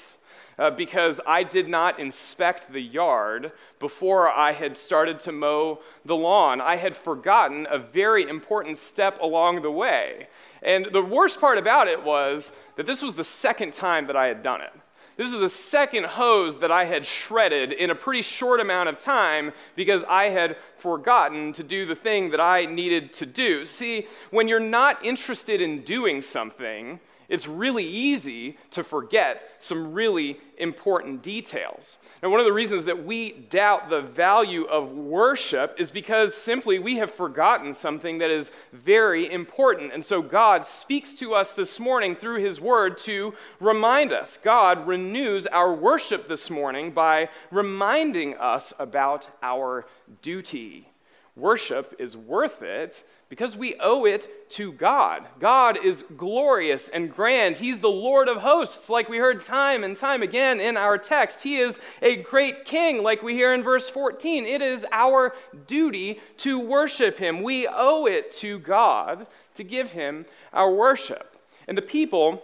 uh, 0.58 0.72
because 0.72 1.20
I 1.26 1.44
did 1.44 1.68
not 1.68 2.00
inspect 2.00 2.72
the 2.72 2.82
yard 2.82 3.52
before 3.80 4.30
I 4.30 4.52
had 4.52 4.78
started 4.78 5.20
to 5.22 5.32
mow 5.32 5.80
the 6.06 6.16
lawn. 6.16 6.62
I 6.62 6.76
had 6.76 6.96
forgotten 6.96 7.68
a 7.70 7.80
very 7.80 8.28
important 8.28 8.78
step 8.78 9.20
along 9.22 9.62
the 9.62 9.72
way. 9.72 10.28
And 10.62 10.88
the 10.92 11.02
worst 11.02 11.40
part 11.40 11.58
about 11.58 11.88
it 11.88 12.04
was 12.04 12.52
that 12.76 12.86
this 12.86 13.02
was 13.02 13.16
the 13.16 13.24
second 13.24 13.74
time 13.74 14.08
that 14.08 14.16
I 14.16 14.28
had 14.28 14.42
done 14.42 14.62
it. 14.62 14.72
This 15.18 15.34
was 15.34 15.42
the 15.42 15.50
second 15.50 16.06
hose 16.06 16.58
that 16.60 16.72
I 16.72 16.86
had 16.86 17.06
shredded 17.06 17.74
in 17.74 17.90
a 17.90 17.96
pretty 17.96 18.22
short 18.22 18.60
amount 18.60 18.90
of 18.90 18.98
time 18.98 19.52
because 19.76 20.04
I 20.06 20.30
had 20.30 20.58
forgotten 20.78 21.52
to 21.54 21.64
do 21.64 21.86
the 21.86 21.96
thing 21.96 22.32
that 22.32 22.40
I 22.40 22.66
needed 22.66 23.14
to 23.14 23.26
do. 23.26 23.66
See, 23.66 24.08
when 24.32 24.48
you're 24.48 24.60
not 24.60 25.06
interested 25.06 25.62
in 25.62 25.84
doing 25.84 26.22
something, 26.22 27.00
it's 27.32 27.48
really 27.48 27.86
easy 27.86 28.58
to 28.72 28.84
forget 28.84 29.56
some 29.58 29.94
really 29.94 30.38
important 30.58 31.24
details. 31.24 31.98
And 32.22 32.30
one 32.30 32.42
of 32.42 32.46
the 32.46 32.52
reasons 32.52 32.84
that 32.86 33.06
we 33.06 33.32
doubt 33.32 33.90
the 33.90 34.02
value 34.02 34.66
of 34.66 34.92
worship 34.92 35.76
is 35.80 35.90
because 35.90 36.36
simply 36.36 36.78
we 36.78 36.98
have 36.98 37.14
forgotten 37.14 37.74
something 37.74 38.18
that 38.18 38.30
is 38.30 38.52
very 38.74 39.32
important. 39.32 39.94
And 39.94 40.04
so 40.04 40.22
God 40.22 40.66
speaks 40.66 41.14
to 41.16 41.34
us 41.34 41.54
this 41.54 41.80
morning 41.80 42.18
through 42.18 42.44
His 42.44 42.60
Word 42.60 42.98
to 43.04 43.34
remind 43.62 44.12
us. 44.12 44.38
God 44.44 44.86
renews 44.86 45.48
our 45.48 45.74
worship 45.74 46.28
this 46.28 46.50
morning 46.50 46.92
by 46.92 47.30
reminding 47.50 48.36
us 48.36 48.74
about 48.78 49.30
our 49.42 49.86
duty. 50.22 50.91
Worship 51.38 51.96
is 51.98 52.18
worth 52.18 52.62
it 52.62 53.04
because 53.30 53.56
we 53.56 53.76
owe 53.80 54.04
it 54.04 54.50
to 54.52 54.74
God. 54.74 55.26
God 55.40 55.78
is 55.82 56.04
glorious 56.18 56.90
and 56.90 57.10
grand. 57.10 57.56
He's 57.56 57.80
the 57.80 57.90
Lord 57.90 58.28
of 58.28 58.38
hosts, 58.38 58.90
like 58.90 59.08
we 59.08 59.18
heard 59.18 59.42
time 59.42 59.86
and 59.86 59.96
time 59.96 60.24
again 60.24 60.60
in 60.60 60.76
our 60.76 60.98
text. 60.98 61.42
He 61.42 61.58
is 61.58 61.80
a 62.02 62.18
great 62.18 62.66
king, 62.66 63.02
like 63.02 63.24
we 63.24 63.34
hear 63.34 63.54
in 63.54 63.64
verse 63.64 63.88
14. 63.88 64.46
It 64.46 64.62
is 64.62 64.86
our 64.92 65.34
duty 65.68 66.20
to 66.38 66.60
worship 66.60 67.18
him. 67.18 67.44
We 67.44 67.66
owe 67.66 68.08
it 68.08 68.36
to 68.38 68.60
God 68.60 69.26
to 69.56 69.64
give 69.64 69.92
him 69.92 70.26
our 70.52 70.74
worship. 70.74 71.38
And 71.66 71.78
the 71.78 71.82
people 71.82 72.44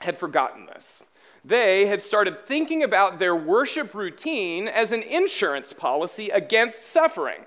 had 0.00 0.16
forgotten 0.16 0.64
this. 0.64 1.02
They 1.44 1.86
had 1.86 2.00
started 2.00 2.46
thinking 2.46 2.82
about 2.82 3.18
their 3.18 3.36
worship 3.36 3.94
routine 3.94 4.68
as 4.68 4.92
an 4.92 5.02
insurance 5.02 5.74
policy 5.74 6.30
against 6.30 6.86
suffering. 6.86 7.44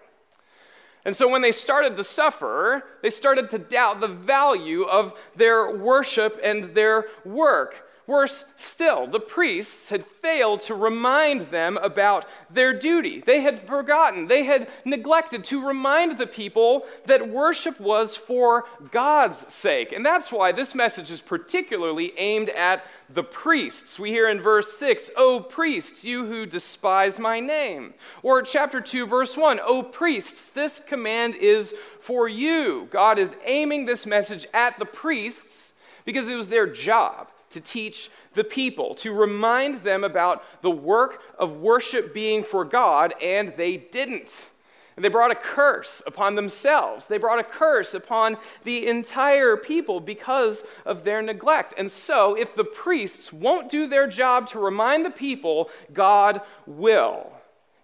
And 1.05 1.15
so 1.15 1.27
when 1.27 1.41
they 1.41 1.51
started 1.51 1.95
to 1.95 2.03
suffer, 2.03 2.83
they 3.01 3.09
started 3.09 3.49
to 3.51 3.57
doubt 3.57 4.01
the 4.01 4.07
value 4.07 4.83
of 4.83 5.13
their 5.35 5.77
worship 5.77 6.39
and 6.43 6.65
their 6.75 7.05
work. 7.23 7.88
Worse 8.09 8.43
still, 8.57 9.05
the 9.05 9.19
priests 9.19 9.89
had 9.91 10.03
failed 10.03 10.61
to 10.61 10.73
remind 10.73 11.41
them 11.41 11.77
about 11.77 12.25
their 12.49 12.73
duty. 12.73 13.21
They 13.21 13.41
had 13.41 13.59
forgotten, 13.59 14.25
they 14.25 14.45
had 14.45 14.67
neglected 14.83 15.43
to 15.43 15.63
remind 15.63 16.17
the 16.17 16.25
people 16.25 16.87
that 17.05 17.29
worship 17.29 17.79
was 17.79 18.17
for 18.17 18.65
God's 18.89 19.45
sake. 19.53 19.91
And 19.91 20.03
that's 20.03 20.31
why 20.31 20.51
this 20.51 20.73
message 20.73 21.11
is 21.11 21.21
particularly 21.21 22.17
aimed 22.17 22.49
at 22.49 22.83
the 23.13 23.21
priests. 23.21 23.99
We 23.99 24.09
hear 24.09 24.27
in 24.27 24.41
verse 24.41 24.75
6, 24.79 25.11
O 25.15 25.41
priests, 25.41 26.03
you 26.03 26.25
who 26.25 26.47
despise 26.47 27.19
my 27.19 27.39
name. 27.39 27.93
Or 28.23 28.41
chapter 28.41 28.81
2, 28.81 29.05
verse 29.05 29.37
1, 29.37 29.59
O 29.63 29.83
priests, 29.83 30.49
this 30.49 30.79
command 30.79 31.35
is 31.35 31.75
for 32.01 32.27
you. 32.27 32.87
God 32.89 33.19
is 33.19 33.37
aiming 33.45 33.85
this 33.85 34.07
message 34.07 34.47
at 34.51 34.79
the 34.79 34.85
priests 34.85 35.73
because 36.05 36.27
it 36.27 36.33
was 36.33 36.47
their 36.47 36.65
job 36.65 37.27
to 37.51 37.61
teach 37.61 38.09
the 38.33 38.43
people, 38.43 38.95
to 38.95 39.11
remind 39.11 39.81
them 39.83 40.03
about 40.03 40.43
the 40.61 40.71
work 40.71 41.21
of 41.37 41.57
worship 41.57 42.13
being 42.13 42.43
for 42.43 42.63
God, 42.63 43.13
and 43.21 43.53
they 43.57 43.77
didn't. 43.77 44.49
And 44.95 45.05
they 45.05 45.09
brought 45.09 45.31
a 45.31 45.35
curse 45.35 46.01
upon 46.05 46.35
themselves. 46.35 47.07
They 47.07 47.17
brought 47.17 47.39
a 47.39 47.43
curse 47.43 47.93
upon 47.93 48.35
the 48.65 48.87
entire 48.87 49.55
people 49.55 50.01
because 50.01 50.61
of 50.85 51.05
their 51.05 51.21
neglect. 51.21 51.73
And 51.77 51.89
so, 51.89 52.35
if 52.35 52.53
the 52.53 52.65
priests 52.65 53.31
won't 53.31 53.69
do 53.69 53.87
their 53.87 54.07
job 54.07 54.49
to 54.49 54.59
remind 54.59 55.05
the 55.05 55.09
people, 55.09 55.69
God 55.93 56.41
will. 56.67 57.31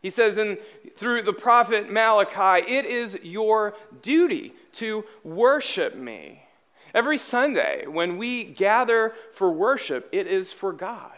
He 0.01 0.09
says 0.09 0.37
in, 0.37 0.57
through 0.97 1.23
the 1.23 1.33
prophet 1.33 1.89
Malachi, 1.89 2.69
it 2.69 2.85
is 2.85 3.17
your 3.23 3.75
duty 4.01 4.53
to 4.73 5.05
worship 5.23 5.95
me. 5.95 6.44
Every 6.95 7.17
Sunday, 7.17 7.85
when 7.87 8.17
we 8.17 8.45
gather 8.45 9.13
for 9.33 9.51
worship, 9.51 10.07
it 10.13 10.27
is 10.27 10.53
for 10.53 10.71
God. 10.71 11.11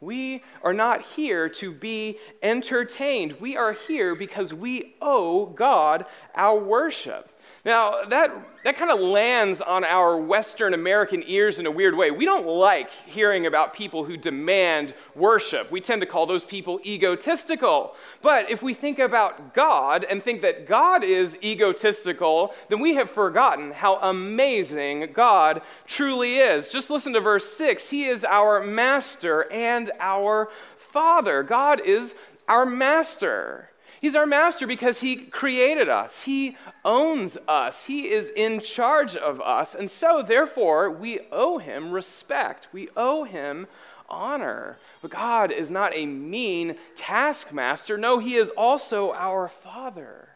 We 0.00 0.44
are 0.62 0.72
not 0.72 1.02
here 1.02 1.48
to 1.48 1.72
be 1.72 2.18
entertained. 2.40 3.32
We 3.40 3.56
are 3.56 3.72
here 3.72 4.14
because 4.14 4.54
we 4.54 4.94
owe 5.02 5.46
God 5.46 6.06
our 6.36 6.56
worship. 6.56 7.28
Now, 7.68 8.04
that, 8.06 8.32
that 8.64 8.78
kind 8.78 8.90
of 8.90 8.98
lands 8.98 9.60
on 9.60 9.84
our 9.84 10.16
Western 10.16 10.72
American 10.72 11.22
ears 11.26 11.60
in 11.60 11.66
a 11.66 11.70
weird 11.70 11.94
way. 11.94 12.10
We 12.10 12.24
don't 12.24 12.46
like 12.46 12.88
hearing 12.88 13.44
about 13.44 13.74
people 13.74 14.04
who 14.04 14.16
demand 14.16 14.94
worship. 15.14 15.70
We 15.70 15.82
tend 15.82 16.00
to 16.00 16.06
call 16.06 16.24
those 16.24 16.44
people 16.44 16.80
egotistical. 16.86 17.94
But 18.22 18.50
if 18.50 18.62
we 18.62 18.72
think 18.72 18.98
about 18.98 19.52
God 19.52 20.06
and 20.08 20.24
think 20.24 20.40
that 20.40 20.66
God 20.66 21.04
is 21.04 21.36
egotistical, 21.44 22.54
then 22.70 22.80
we 22.80 22.94
have 22.94 23.10
forgotten 23.10 23.72
how 23.72 23.96
amazing 23.96 25.10
God 25.12 25.60
truly 25.86 26.36
is. 26.36 26.70
Just 26.70 26.88
listen 26.88 27.12
to 27.12 27.20
verse 27.20 27.54
6 27.54 27.90
He 27.90 28.06
is 28.06 28.24
our 28.24 28.64
master 28.64 29.42
and 29.52 29.92
our 30.00 30.48
Father. 30.90 31.42
God 31.42 31.82
is 31.84 32.14
our 32.48 32.64
master. 32.64 33.68
He's 34.00 34.14
our 34.14 34.26
master 34.26 34.66
because 34.66 35.00
he 35.00 35.16
created 35.16 35.88
us. 35.88 36.22
He 36.22 36.56
owns 36.84 37.36
us. 37.48 37.84
He 37.84 38.10
is 38.10 38.30
in 38.34 38.60
charge 38.60 39.16
of 39.16 39.40
us. 39.40 39.74
And 39.74 39.90
so, 39.90 40.22
therefore, 40.22 40.90
we 40.90 41.20
owe 41.32 41.58
him 41.58 41.90
respect. 41.90 42.68
We 42.72 42.88
owe 42.96 43.24
him 43.24 43.66
honor. 44.08 44.78
But 45.02 45.10
God 45.10 45.50
is 45.50 45.70
not 45.70 45.92
a 45.94 46.06
mean 46.06 46.76
taskmaster. 46.96 47.98
No, 47.98 48.18
he 48.18 48.36
is 48.36 48.50
also 48.50 49.12
our 49.12 49.48
father. 49.48 50.28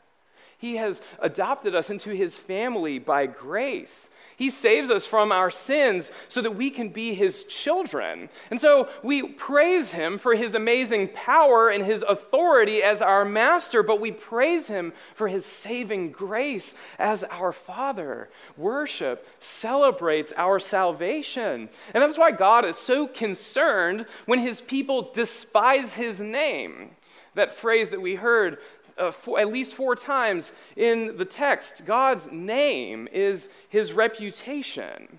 He 0.59 0.77
has 0.77 1.01
adopted 1.19 1.75
us 1.75 1.91
into 1.91 2.11
his 2.11 2.37
family 2.37 2.99
by 2.99 3.27
grace. 3.27 4.09
He 4.43 4.51
saves 4.51 4.91
us 4.91 5.07
from 5.07 5.31
our 5.31 5.53
sins 5.53 6.11
so 6.27 6.43
that 6.43 6.57
we 6.57 6.69
can 6.69 6.89
be 6.89 7.15
his 7.15 7.45
children. 7.45 8.29
And 8.51 8.61
so 8.61 8.89
we 9.05 9.23
praise 9.23 9.93
him 9.93 10.19
for 10.19 10.35
his 10.35 10.57
amazing 10.57 11.11
power 11.15 11.69
and 11.69 11.85
his 11.85 12.03
authority 12.03 12.83
as 12.83 13.01
our 13.01 13.25
master, 13.25 13.85
but 13.85 14.01
we 14.01 14.11
praise 14.11 14.67
him 14.67 14.95
for 15.15 15.29
his 15.29 15.47
saving 15.47 16.11
grace 16.11 16.75
as 16.99 17.23
our 17.23 17.53
father. 17.53 18.31
Worship 18.57 19.29
celebrates 19.39 20.33
our 20.37 20.59
salvation. 20.59 21.69
And 21.95 22.03
that's 22.03 22.19
why 22.19 22.33
God 22.33 22.65
is 22.65 22.77
so 22.77 23.07
concerned 23.07 24.07
when 24.27 24.41
his 24.41 24.61
people 24.61 25.13
despise 25.13 25.95
his 25.95 26.21
name. 26.21 26.91
That 27.35 27.55
phrase 27.55 27.91
that 27.91 28.03
we 28.03 28.17
heard 28.17 28.59
uh, 28.99 29.13
at 29.39 29.49
least 29.49 29.75
four 29.75 29.95
times 29.97 30.53
in 30.77 31.17
the 31.17 31.25
text, 31.25 31.85
God's 31.85 32.31
name 32.31 33.09
is 33.13 33.49
his 33.69 33.93
reputation. 33.93 35.19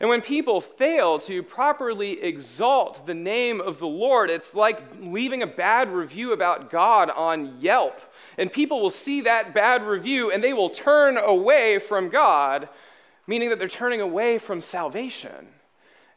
And 0.00 0.08
when 0.08 0.20
people 0.20 0.60
fail 0.60 1.18
to 1.20 1.42
properly 1.42 2.22
exalt 2.22 3.04
the 3.04 3.14
name 3.14 3.60
of 3.60 3.80
the 3.80 3.86
Lord, 3.88 4.30
it's 4.30 4.54
like 4.54 4.80
leaving 5.00 5.42
a 5.42 5.46
bad 5.46 5.90
review 5.90 6.32
about 6.32 6.70
God 6.70 7.10
on 7.10 7.58
Yelp. 7.58 8.00
And 8.36 8.52
people 8.52 8.80
will 8.80 8.90
see 8.90 9.22
that 9.22 9.54
bad 9.54 9.82
review 9.82 10.30
and 10.30 10.42
they 10.42 10.52
will 10.52 10.70
turn 10.70 11.16
away 11.16 11.80
from 11.80 12.10
God, 12.10 12.68
meaning 13.26 13.48
that 13.48 13.58
they're 13.58 13.66
turning 13.66 14.00
away 14.00 14.38
from 14.38 14.60
salvation. 14.60 15.48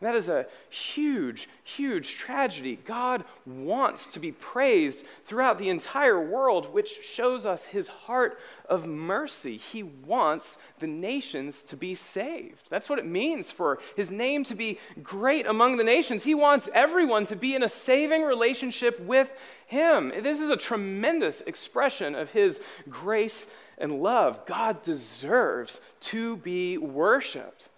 And 0.02 0.08
that 0.08 0.16
is 0.16 0.30
a 0.30 0.48
huge, 0.70 1.48
huge 1.64 2.16
tragedy. 2.16 2.80
God 2.86 3.24
wants 3.46 4.08
to 4.08 4.20
be 4.20 4.32
praised 4.32 5.06
throughout 5.26 5.60
the 5.60 5.70
entire 5.70 6.20
world, 6.20 6.74
which 6.74 7.04
shows 7.04 7.46
us 7.46 7.66
his 7.66 7.88
heart 7.88 8.40
of 8.68 8.88
mercy. 8.88 9.58
He 9.58 9.84
wants 9.84 10.58
the 10.80 10.88
nations 10.88 11.62
to 11.68 11.78
be 11.78 11.94
saved. 11.94 12.68
That's 12.72 12.90
what 12.90 12.98
it 12.98 13.06
means 13.06 13.52
for 13.52 13.78
his 13.96 14.12
name 14.12 14.44
to 14.46 14.56
be 14.56 14.80
great 15.04 15.46
among 15.46 15.78
the 15.78 15.84
nations. 15.84 16.24
He 16.24 16.34
wants 16.34 16.68
everyone 16.74 17.28
to 17.28 17.36
be 17.36 17.54
in 17.54 17.62
a 17.62 17.70
saving 17.70 18.24
relationship 18.24 19.00
with 19.02 19.32
him. 19.68 20.12
This 20.24 20.40
is 20.40 20.50
a 20.50 20.58
tremendous 20.58 21.42
expression 21.42 22.16
of 22.16 22.32
his 22.32 22.60
grace 22.90 23.46
and 23.78 24.02
love. 24.02 24.48
God 24.48 24.82
deserves 24.82 25.80
to 26.02 26.38
be 26.38 26.80
worshiped. 26.80 27.70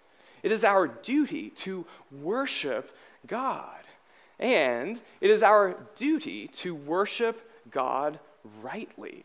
It 0.44 0.52
is 0.52 0.62
our 0.62 0.86
duty 0.86 1.48
to 1.50 1.86
worship 2.12 2.94
God. 3.26 3.80
And 4.38 5.00
it 5.22 5.30
is 5.30 5.42
our 5.42 5.74
duty 5.96 6.48
to 6.48 6.74
worship 6.74 7.50
God 7.70 8.18
rightly. 8.62 9.24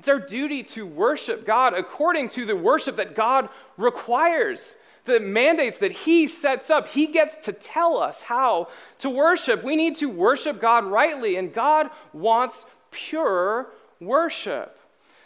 It's 0.00 0.08
our 0.08 0.18
duty 0.18 0.64
to 0.64 0.84
worship 0.84 1.46
God 1.46 1.72
according 1.74 2.30
to 2.30 2.44
the 2.44 2.56
worship 2.56 2.96
that 2.96 3.14
God 3.14 3.48
requires, 3.76 4.74
the 5.04 5.20
mandates 5.20 5.78
that 5.78 5.92
He 5.92 6.26
sets 6.26 6.68
up. 6.68 6.88
He 6.88 7.06
gets 7.06 7.46
to 7.46 7.52
tell 7.52 7.96
us 7.96 8.20
how 8.20 8.70
to 8.98 9.08
worship. 9.08 9.62
We 9.62 9.76
need 9.76 9.94
to 9.96 10.06
worship 10.06 10.60
God 10.60 10.84
rightly, 10.84 11.36
and 11.36 11.54
God 11.54 11.90
wants 12.12 12.66
pure 12.90 13.68
worship. 14.00 14.79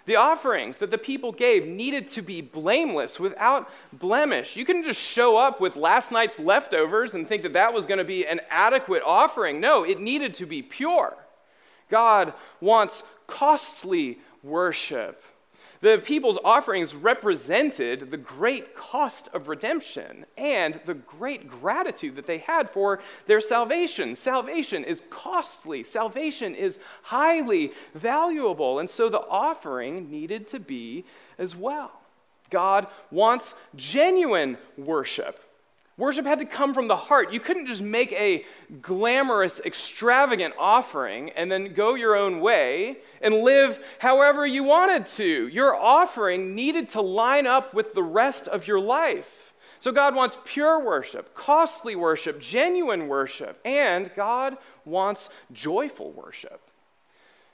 The 0.07 0.17
offerings 0.17 0.77
that 0.79 0.91
the 0.91 0.99
people 0.99 1.33
gave 1.33 1.67
needed 1.67 2.09
to 2.09 2.23
be 2.23 2.43
blameless, 2.43 3.19
without 3.19 3.71
blemish. 3.93 4.55
You 4.55 4.65
couldn't 4.65 4.85
just 4.85 5.01
show 5.01 5.37
up 5.37 5.61
with 5.61 5.77
last 5.77 6.13
night's 6.13 6.39
leftovers 6.39 7.15
and 7.15 7.27
think 7.27 7.43
that 7.43 7.55
that 7.55 7.73
was 7.73 7.87
going 7.87 7.99
to 7.99 8.05
be 8.05 8.27
an 8.27 8.41
adequate 8.51 9.03
offering. 9.05 9.61
No, 9.61 9.83
it 9.83 10.01
needed 10.01 10.35
to 10.35 10.47
be 10.47 10.63
pure. 10.63 11.17
God 11.89 12.35
wants 12.61 13.03
costly 13.27 14.19
worship. 14.43 15.23
The 15.85 15.99
people's 15.99 16.39
offerings 16.43 16.95
represented 16.95 18.11
the 18.11 18.17
great 18.17 18.75
cost 18.75 19.29
of 19.35 19.49
redemption 19.49 20.25
and 20.39 20.81
the 20.87 20.95
great 20.95 21.47
gratitude 21.47 22.17
that 22.17 22.27
they 22.27 22.39
had 22.39 22.71
for 22.71 23.01
their 23.27 23.43
salvation. 23.43 24.17
Salvation 24.17 24.83
is 24.83 25.03
costly, 25.11 25.83
salvation 25.85 26.55
is 26.55 26.79
highly 27.03 27.75
valuable, 27.95 28.79
and 28.79 28.89
so 28.89 29.11
the 29.11 29.27
offering 29.29 30.11
needed 30.11 30.49
to 30.49 30.59
be 30.59 31.05
as 31.37 31.55
well. 31.55 31.93
God 32.49 32.87
wants 33.11 33.55
genuine 33.77 34.57
worship. 34.79 35.39
Worship 35.97 36.27
had 36.27 36.41
to 36.41 36.45
come 36.45 36.75
from 36.75 36.89
the 36.89 36.97
heart. 36.97 37.33
You 37.33 37.39
couldn't 37.39 37.67
just 37.67 37.83
make 37.83 38.13
a 38.13 38.45
glamorous, 38.83 39.61
extravagant 39.61 40.55
offering 40.59 41.31
and 41.31 41.51
then 41.51 41.73
go 41.73 41.95
your 41.95 42.17
own 42.17 42.41
way 42.41 42.97
and 43.23 43.43
live 43.43 43.79
however 44.01 44.45
you 44.45 44.65
wanted 44.65 45.07
to. 45.07 45.47
Your 45.49 45.77
offering 45.77 46.57
needed 46.57 46.91
to 46.91 47.01
line 47.01 47.47
up 47.47 47.75
with 47.75 47.95
the 47.95 48.03
rest 48.03 48.49
of 48.49 48.67
your 48.67 48.81
life. 48.81 49.55
So 49.79 49.93
God 49.93 50.17
wants 50.17 50.37
pure 50.45 50.81
worship, 50.83 51.33
costly 51.35 51.95
worship, 51.95 52.41
genuine 52.41 53.07
worship, 53.07 53.61
and 53.65 54.11
God 54.17 54.57
wants 54.85 55.29
joyful 55.53 56.11
worship. 56.11 56.61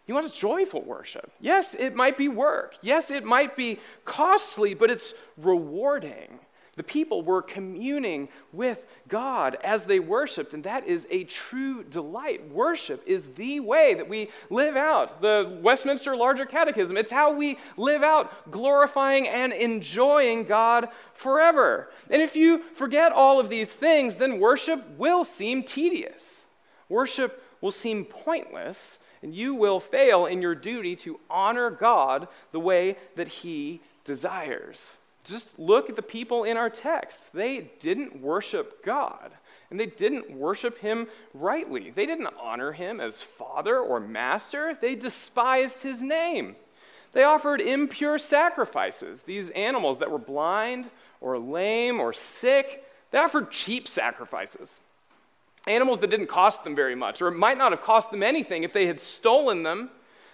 He 0.07 0.15
wants 0.15 0.31
joyful 0.31 0.83
worship. 0.83 1.31
Yes, 1.41 1.75
it 1.75 1.95
might 1.95 2.17
be 2.17 2.29
work. 2.29 2.77
Yes, 2.83 3.11
it 3.11 3.25
might 3.25 3.55
be 3.55 3.79
costly, 4.05 4.75
but 4.75 4.91
it's 4.91 5.13
rewarding. 5.37 6.41
The 6.77 6.83
people 6.85 7.23
were 7.23 7.43
communing 7.43 8.29
with 8.53 8.85
God 9.09 9.57
as 9.65 9.85
they 9.85 9.99
worshiped, 9.99 10.55
and 10.55 10.65
that 10.65 10.87
is 10.87 11.07
a 11.11 11.25
true 11.25 11.83
delight. 11.83 12.51
Worship 12.51 13.03
is 13.07 13.27
the 13.35 13.61
way 13.61 13.95
that 13.95 14.09
we 14.09 14.31
live 14.51 14.77
out 14.77 15.21
the 15.21 15.59
Westminster 15.63 16.17
Larger 16.17 16.47
Catechism. 16.47 16.97
It's 16.97 17.11
how 17.11 17.33
we 17.33 17.59
live 17.77 18.03
out 18.03 18.51
glorifying 18.51 19.27
and 19.27 19.53
enjoying 19.53 20.45
God 20.45 20.89
forever. 21.13 21.91
And 22.09 22.23
if 22.23 22.37
you 22.37 22.63
forget 22.75 23.13
all 23.13 23.41
of 23.41 23.49
these 23.49 23.73
things, 23.73 24.15
then 24.15 24.39
worship 24.39 24.97
will 24.97 25.25
seem 25.25 25.65
tedious. 25.65 26.25
Worship 26.89 27.43
will 27.61 27.73
seem 27.73 28.05
pointless, 28.05 28.99
and 29.23 29.35
you 29.35 29.55
will 29.55 29.81
fail 29.81 30.27
in 30.27 30.41
your 30.41 30.55
duty 30.55 30.95
to 30.97 31.19
honor 31.29 31.71
God 31.71 32.29
the 32.53 32.61
way 32.61 32.97
that 33.17 33.29
He 33.29 33.81
desires. 34.05 34.97
Just 35.25 35.59
look 35.59 35.91
at 35.91 35.97
the 35.97 36.03
people 36.03 36.45
in 36.45 36.57
our 36.57 36.71
text. 36.71 37.33
They 37.33 37.71
didn't 37.79 38.21
worship 38.21 38.85
God, 38.85 39.31
and 39.71 39.79
they 39.79 39.87
didn't 39.87 40.31
worship 40.31 40.79
him 40.79 41.09
rightly. 41.35 41.91
They 41.91 42.07
didn't 42.07 42.35
honor 42.41 42.73
him 42.73 43.01
as 43.01 43.23
father 43.23 43.79
or 43.79 44.01
master, 44.01 44.77
they 44.81 44.95
despised 44.95 45.83
his 45.83 46.01
name. 46.01 46.57
They 47.13 47.25
offered 47.25 47.61
impure 47.61 48.19
sacrifices, 48.19 49.23
these 49.23 49.51
animals 49.51 49.99
that 49.99 50.11
were 50.11 50.19
blind 50.19 50.91
or 51.21 51.39
lame 51.39 52.01
or 52.01 52.13
sick. 52.13 52.85
They 53.11 53.19
offered 53.19 53.51
cheap 53.51 53.89
sacrifices, 53.89 54.71
animals 55.67 55.99
that 55.99 56.11
didn't 56.11 56.29
cost 56.29 56.63
them 56.63 56.77
very 56.77 56.95
much, 56.95 57.21
or 57.21 57.31
might 57.31 57.59
not 57.59 57.73
have 57.73 57.83
cost 57.83 58.11
them 58.11 58.23
anything 58.23 58.63
if 58.63 58.73
they 58.73 58.87
had 58.87 59.01
stolen 59.01 59.65
them 59.65 59.91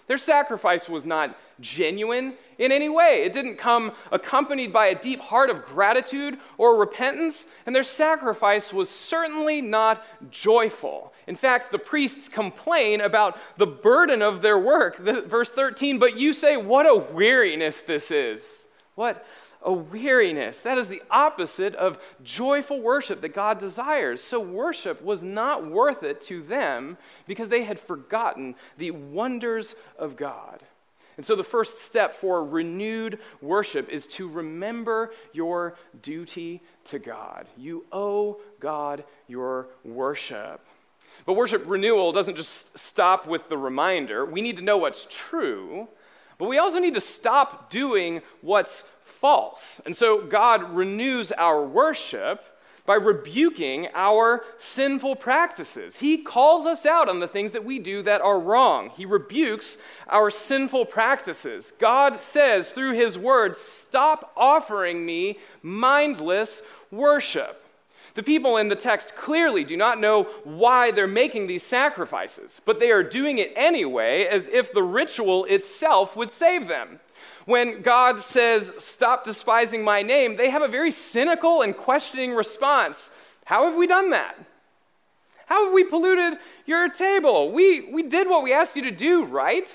their 0.07 0.17
sacrifice 0.17 0.87
was 0.87 1.05
not 1.05 1.37
genuine 1.59 2.33
in 2.57 2.71
any 2.71 2.89
way. 2.89 3.23
It 3.23 3.33
didn't 3.33 3.57
come 3.57 3.91
accompanied 4.11 4.71
by 4.71 4.87
a 4.87 4.95
deep 4.99 5.19
heart 5.19 5.49
of 5.49 5.65
gratitude 5.65 6.37
or 6.57 6.77
repentance, 6.77 7.45
and 7.65 7.75
their 7.75 7.83
sacrifice 7.83 8.71
was 8.71 8.89
certainly 8.89 9.61
not 9.61 10.03
joyful. 10.31 11.13
In 11.27 11.35
fact, 11.35 11.71
the 11.71 11.79
priests 11.79 12.29
complain 12.29 13.01
about 13.01 13.37
the 13.57 13.67
burden 13.67 14.21
of 14.21 14.41
their 14.41 14.57
work. 14.57 14.97
verse 14.97 15.51
13, 15.51 15.99
but 15.99 16.17
you 16.17 16.31
say, 16.33 16.55
What 16.55 16.85
a 16.85 16.95
weariness 16.95 17.81
this 17.81 18.09
is! 18.11 18.41
What 18.95 19.25
a 19.61 19.71
weariness. 19.71 20.59
That 20.59 20.77
is 20.77 20.87
the 20.87 21.01
opposite 21.09 21.75
of 21.75 21.99
joyful 22.23 22.81
worship 22.81 23.21
that 23.21 23.33
God 23.33 23.59
desires. 23.59 24.21
So, 24.21 24.39
worship 24.39 25.01
was 25.01 25.23
not 25.23 25.69
worth 25.69 26.03
it 26.03 26.21
to 26.23 26.43
them 26.43 26.97
because 27.27 27.49
they 27.49 27.63
had 27.63 27.79
forgotten 27.79 28.55
the 28.77 28.91
wonders 28.91 29.75
of 29.97 30.15
God. 30.15 30.63
And 31.17 31.25
so, 31.25 31.35
the 31.35 31.43
first 31.43 31.81
step 31.81 32.13
for 32.15 32.43
renewed 32.43 33.19
worship 33.41 33.89
is 33.89 34.05
to 34.07 34.29
remember 34.29 35.11
your 35.33 35.75
duty 36.01 36.61
to 36.85 36.99
God. 36.99 37.47
You 37.57 37.85
owe 37.91 38.39
God 38.59 39.03
your 39.27 39.67
worship. 39.83 40.61
But 41.25 41.33
worship 41.33 41.63
renewal 41.65 42.11
doesn't 42.11 42.35
just 42.35 42.77
stop 42.77 43.27
with 43.27 43.49
the 43.49 43.57
reminder. 43.57 44.25
We 44.25 44.41
need 44.41 44.57
to 44.57 44.61
know 44.61 44.77
what's 44.77 45.07
true, 45.09 45.87
but 46.37 46.47
we 46.47 46.59
also 46.59 46.79
need 46.79 46.93
to 46.93 47.01
stop 47.01 47.69
doing 47.69 48.21
what's 48.41 48.83
false. 49.19 49.81
And 49.85 49.95
so 49.95 50.21
God 50.25 50.75
renews 50.75 51.31
our 51.31 51.65
worship 51.65 52.43
by 52.87 52.95
rebuking 52.95 53.89
our 53.93 54.43
sinful 54.57 55.17
practices. 55.17 55.97
He 55.97 56.19
calls 56.19 56.65
us 56.65 56.85
out 56.85 57.09
on 57.09 57.19
the 57.19 57.27
things 57.27 57.51
that 57.51 57.65
we 57.65 57.79
do 57.79 58.01
that 58.03 58.21
are 58.21 58.39
wrong. 58.39 58.91
He 58.95 59.05
rebukes 59.05 59.77
our 60.07 60.31
sinful 60.31 60.85
practices. 60.85 61.73
God 61.79 62.21
says 62.21 62.71
through 62.71 62.93
His 62.93 63.17
word, 63.17 63.57
Stop 63.57 64.31
offering 64.37 65.05
me 65.05 65.37
mindless 65.61 66.61
worship. 66.89 67.61
The 68.15 68.23
people 68.23 68.57
in 68.57 68.69
the 68.69 68.75
text 68.75 69.15
clearly 69.15 69.65
do 69.65 69.75
not 69.75 69.99
know 69.99 70.23
why 70.45 70.91
they're 70.91 71.07
making 71.07 71.45
these 71.45 71.63
sacrifices, 71.63 72.61
but 72.65 72.79
they 72.79 72.89
are 72.89 73.03
doing 73.03 73.37
it 73.37 73.51
anyway 73.55 74.25
as 74.25 74.47
if 74.47 74.73
the 74.73 74.81
ritual 74.81 75.45
itself 75.45 76.15
would 76.15 76.31
save 76.31 76.67
them. 76.67 76.99
When 77.47 77.81
God 77.81 78.19
says, 78.19 78.73
Stop 78.77 79.23
despising 79.23 79.81
my 79.81 80.01
name, 80.01 80.35
they 80.35 80.49
have 80.49 80.61
a 80.61 80.67
very 80.67 80.91
cynical 80.91 81.61
and 81.61 81.75
questioning 81.75 82.33
response. 82.33 83.09
How 83.45 83.69
have 83.69 83.75
we 83.75 83.87
done 83.87 84.09
that? 84.09 84.37
How 85.45 85.63
have 85.63 85.73
we 85.73 85.85
polluted 85.85 86.39
your 86.65 86.89
table? 86.89 87.53
We, 87.53 87.89
we 87.89 88.03
did 88.03 88.27
what 88.27 88.43
we 88.43 88.51
asked 88.51 88.75
you 88.75 88.81
to 88.83 88.91
do, 88.91 89.23
right? 89.23 89.65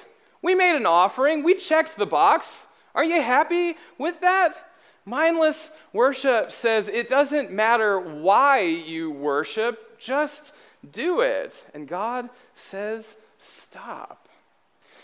We 0.42 0.54
made 0.54 0.76
an 0.76 0.84
offering, 0.84 1.42
we 1.42 1.54
checked 1.54 1.96
the 1.96 2.04
box. 2.04 2.62
Are 2.94 3.04
you 3.04 3.22
happy 3.22 3.78
with 3.96 4.20
that? 4.20 4.52
Mindless 5.06 5.70
worship 5.94 6.52
says 6.52 6.88
it 6.88 7.08
doesn't 7.08 7.50
matter 7.50 7.98
why 7.98 8.60
you 8.60 9.10
worship, 9.10 9.98
just 9.98 10.52
do 10.90 11.22
it. 11.22 11.64
And 11.72 11.88
God 11.88 12.28
says, 12.54 13.16
stop. 13.38 14.21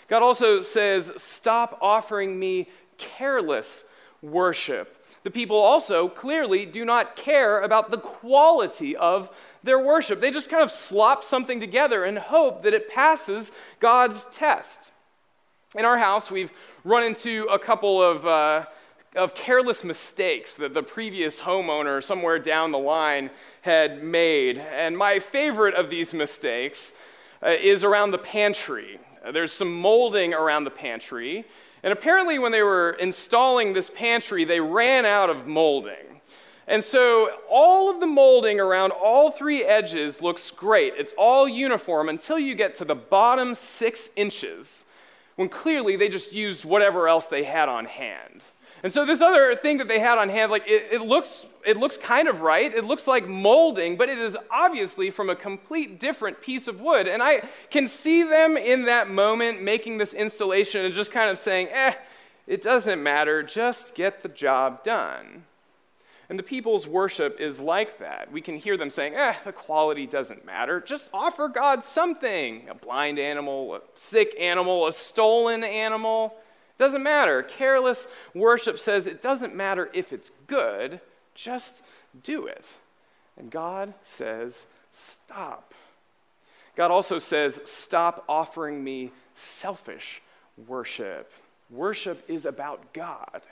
God 0.08 0.22
also 0.22 0.60
says, 0.60 1.12
Stop 1.16 1.78
offering 1.80 2.38
me 2.38 2.68
careless 2.96 3.84
worship. 4.22 4.94
The 5.22 5.30
people 5.30 5.56
also 5.56 6.08
clearly 6.08 6.64
do 6.64 6.84
not 6.84 7.16
care 7.16 7.60
about 7.60 7.90
the 7.90 7.98
quality 7.98 8.96
of 8.96 9.30
their 9.62 9.78
worship. 9.78 10.20
They 10.20 10.30
just 10.30 10.48
kind 10.48 10.62
of 10.62 10.70
slop 10.70 11.22
something 11.22 11.60
together 11.60 12.04
and 12.04 12.18
hope 12.18 12.62
that 12.62 12.74
it 12.74 12.88
passes 12.88 13.50
God's 13.80 14.26
test. 14.30 14.92
In 15.76 15.84
our 15.84 15.98
house, 15.98 16.30
we've 16.30 16.52
run 16.84 17.04
into 17.04 17.44
a 17.50 17.58
couple 17.58 18.02
of 18.02 18.26
uh, 18.26 18.64
of 19.16 19.34
careless 19.34 19.84
mistakes 19.84 20.54
that 20.56 20.74
the 20.74 20.82
previous 20.82 21.40
homeowner 21.40 22.02
somewhere 22.02 22.38
down 22.38 22.70
the 22.70 22.78
line 22.78 23.30
had 23.62 24.02
made. 24.02 24.58
And 24.58 24.96
my 24.96 25.18
favorite 25.18 25.74
of 25.74 25.90
these 25.90 26.12
mistakes 26.14 26.92
uh, 27.42 27.48
is 27.48 27.84
around 27.84 28.10
the 28.10 28.18
pantry. 28.18 29.00
There's 29.32 29.52
some 29.52 29.80
molding 29.80 30.34
around 30.34 30.64
the 30.64 30.70
pantry. 30.70 31.44
And 31.82 31.92
apparently, 31.92 32.38
when 32.38 32.52
they 32.52 32.62
were 32.62 32.96
installing 33.00 33.72
this 33.72 33.90
pantry, 33.90 34.44
they 34.44 34.60
ran 34.60 35.06
out 35.06 35.30
of 35.30 35.46
molding. 35.46 36.20
And 36.66 36.84
so 36.84 37.30
all 37.48 37.88
of 37.88 37.98
the 37.98 38.06
molding 38.06 38.60
around 38.60 38.92
all 38.92 39.30
three 39.30 39.64
edges 39.64 40.20
looks 40.20 40.50
great. 40.50 40.94
It's 40.98 41.14
all 41.16 41.48
uniform 41.48 42.10
until 42.10 42.38
you 42.38 42.54
get 42.54 42.74
to 42.76 42.84
the 42.84 42.94
bottom 42.94 43.54
six 43.54 44.10
inches, 44.16 44.84
when 45.36 45.48
clearly 45.48 45.96
they 45.96 46.08
just 46.08 46.32
used 46.32 46.64
whatever 46.64 47.08
else 47.08 47.24
they 47.26 47.44
had 47.44 47.68
on 47.70 47.86
hand. 47.86 48.42
And 48.82 48.92
so 48.92 49.04
this 49.04 49.20
other 49.20 49.56
thing 49.56 49.78
that 49.78 49.88
they 49.88 49.98
had 49.98 50.18
on 50.18 50.28
hand, 50.28 50.52
like 50.52 50.68
it, 50.68 50.88
it, 50.92 51.00
looks, 51.00 51.46
it 51.66 51.76
looks 51.76 51.96
kind 51.96 52.28
of 52.28 52.40
right. 52.40 52.72
It 52.72 52.84
looks 52.84 53.06
like 53.06 53.26
molding, 53.26 53.96
but 53.96 54.08
it 54.08 54.18
is 54.18 54.36
obviously 54.50 55.10
from 55.10 55.30
a 55.30 55.36
complete 55.36 55.98
different 55.98 56.40
piece 56.40 56.68
of 56.68 56.80
wood. 56.80 57.08
And 57.08 57.22
I 57.22 57.42
can 57.70 57.88
see 57.88 58.22
them 58.22 58.56
in 58.56 58.82
that 58.82 59.10
moment 59.10 59.62
making 59.62 59.98
this 59.98 60.14
installation 60.14 60.84
and 60.84 60.94
just 60.94 61.10
kind 61.10 61.30
of 61.30 61.38
saying, 61.38 61.68
eh, 61.72 61.94
it 62.46 62.62
doesn't 62.62 63.02
matter, 63.02 63.42
just 63.42 63.94
get 63.94 64.22
the 64.22 64.28
job 64.28 64.84
done. 64.84 65.44
And 66.28 66.38
the 66.38 66.42
people's 66.42 66.86
worship 66.86 67.40
is 67.40 67.58
like 67.58 67.98
that. 67.98 68.30
We 68.30 68.42
can 68.42 68.58
hear 68.58 68.76
them 68.76 68.90
saying, 68.90 69.14
eh, 69.14 69.34
the 69.44 69.52
quality 69.52 70.06
doesn't 70.06 70.44
matter. 70.44 70.80
Just 70.80 71.10
offer 71.12 71.48
God 71.48 71.82
something 71.82 72.68
a 72.68 72.74
blind 72.74 73.18
animal, 73.18 73.74
a 73.74 73.80
sick 73.94 74.36
animal, 74.38 74.86
a 74.86 74.92
stolen 74.92 75.64
animal. 75.64 76.34
Doesn't 76.78 77.02
matter. 77.02 77.42
Careless 77.42 78.06
worship 78.34 78.78
says 78.78 79.06
it 79.06 79.20
doesn't 79.20 79.54
matter 79.54 79.90
if 79.92 80.12
it's 80.12 80.30
good, 80.46 81.00
just 81.34 81.82
do 82.22 82.46
it. 82.46 82.66
And 83.36 83.50
God 83.50 83.94
says, 84.02 84.66
stop. 84.92 85.74
God 86.76 86.90
also 86.90 87.18
says, 87.18 87.60
stop 87.64 88.24
offering 88.28 88.82
me 88.82 89.10
selfish 89.34 90.22
worship. 90.66 91.32
Worship 91.70 92.24
is 92.28 92.46
about 92.46 92.92
God. 92.92 93.42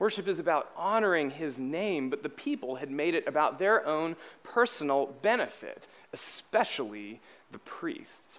Worship 0.00 0.28
is 0.28 0.38
about 0.38 0.70
honoring 0.76 1.30
his 1.30 1.58
name, 1.58 2.10
but 2.10 2.22
the 2.22 2.28
people 2.28 2.76
had 2.76 2.90
made 2.90 3.14
it 3.14 3.28
about 3.28 3.58
their 3.58 3.86
own 3.86 4.16
personal 4.42 5.14
benefit, 5.22 5.86
especially 6.12 7.20
the 7.52 7.58
priests. 7.58 8.38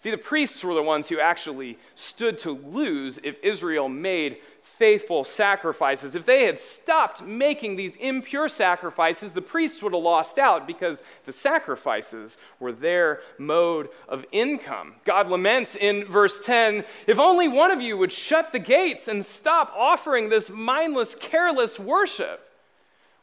See, 0.00 0.10
the 0.10 0.16
priests 0.16 0.64
were 0.64 0.72
the 0.72 0.82
ones 0.82 1.10
who 1.10 1.20
actually 1.20 1.76
stood 1.94 2.38
to 2.38 2.52
lose 2.52 3.20
if 3.22 3.38
Israel 3.42 3.86
made 3.90 4.38
faithful 4.62 5.24
sacrifices. 5.24 6.14
If 6.14 6.24
they 6.24 6.44
had 6.44 6.58
stopped 6.58 7.22
making 7.22 7.76
these 7.76 7.96
impure 7.96 8.48
sacrifices, 8.48 9.34
the 9.34 9.42
priests 9.42 9.82
would 9.82 9.92
have 9.92 10.02
lost 10.02 10.38
out 10.38 10.66
because 10.66 11.02
the 11.26 11.34
sacrifices 11.34 12.38
were 12.58 12.72
their 12.72 13.20
mode 13.36 13.90
of 14.08 14.24
income. 14.32 14.94
God 15.04 15.28
laments 15.28 15.76
in 15.76 16.06
verse 16.06 16.42
10 16.46 16.82
if 17.06 17.18
only 17.18 17.46
one 17.46 17.70
of 17.70 17.82
you 17.82 17.98
would 17.98 18.10
shut 18.10 18.52
the 18.52 18.58
gates 18.58 19.06
and 19.06 19.22
stop 19.22 19.70
offering 19.76 20.30
this 20.30 20.48
mindless, 20.48 21.14
careless 21.14 21.78
worship. 21.78 22.40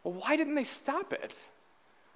Well, 0.04 0.14
why 0.14 0.36
didn't 0.36 0.54
they 0.54 0.64
stop 0.64 1.12
it? 1.12 1.34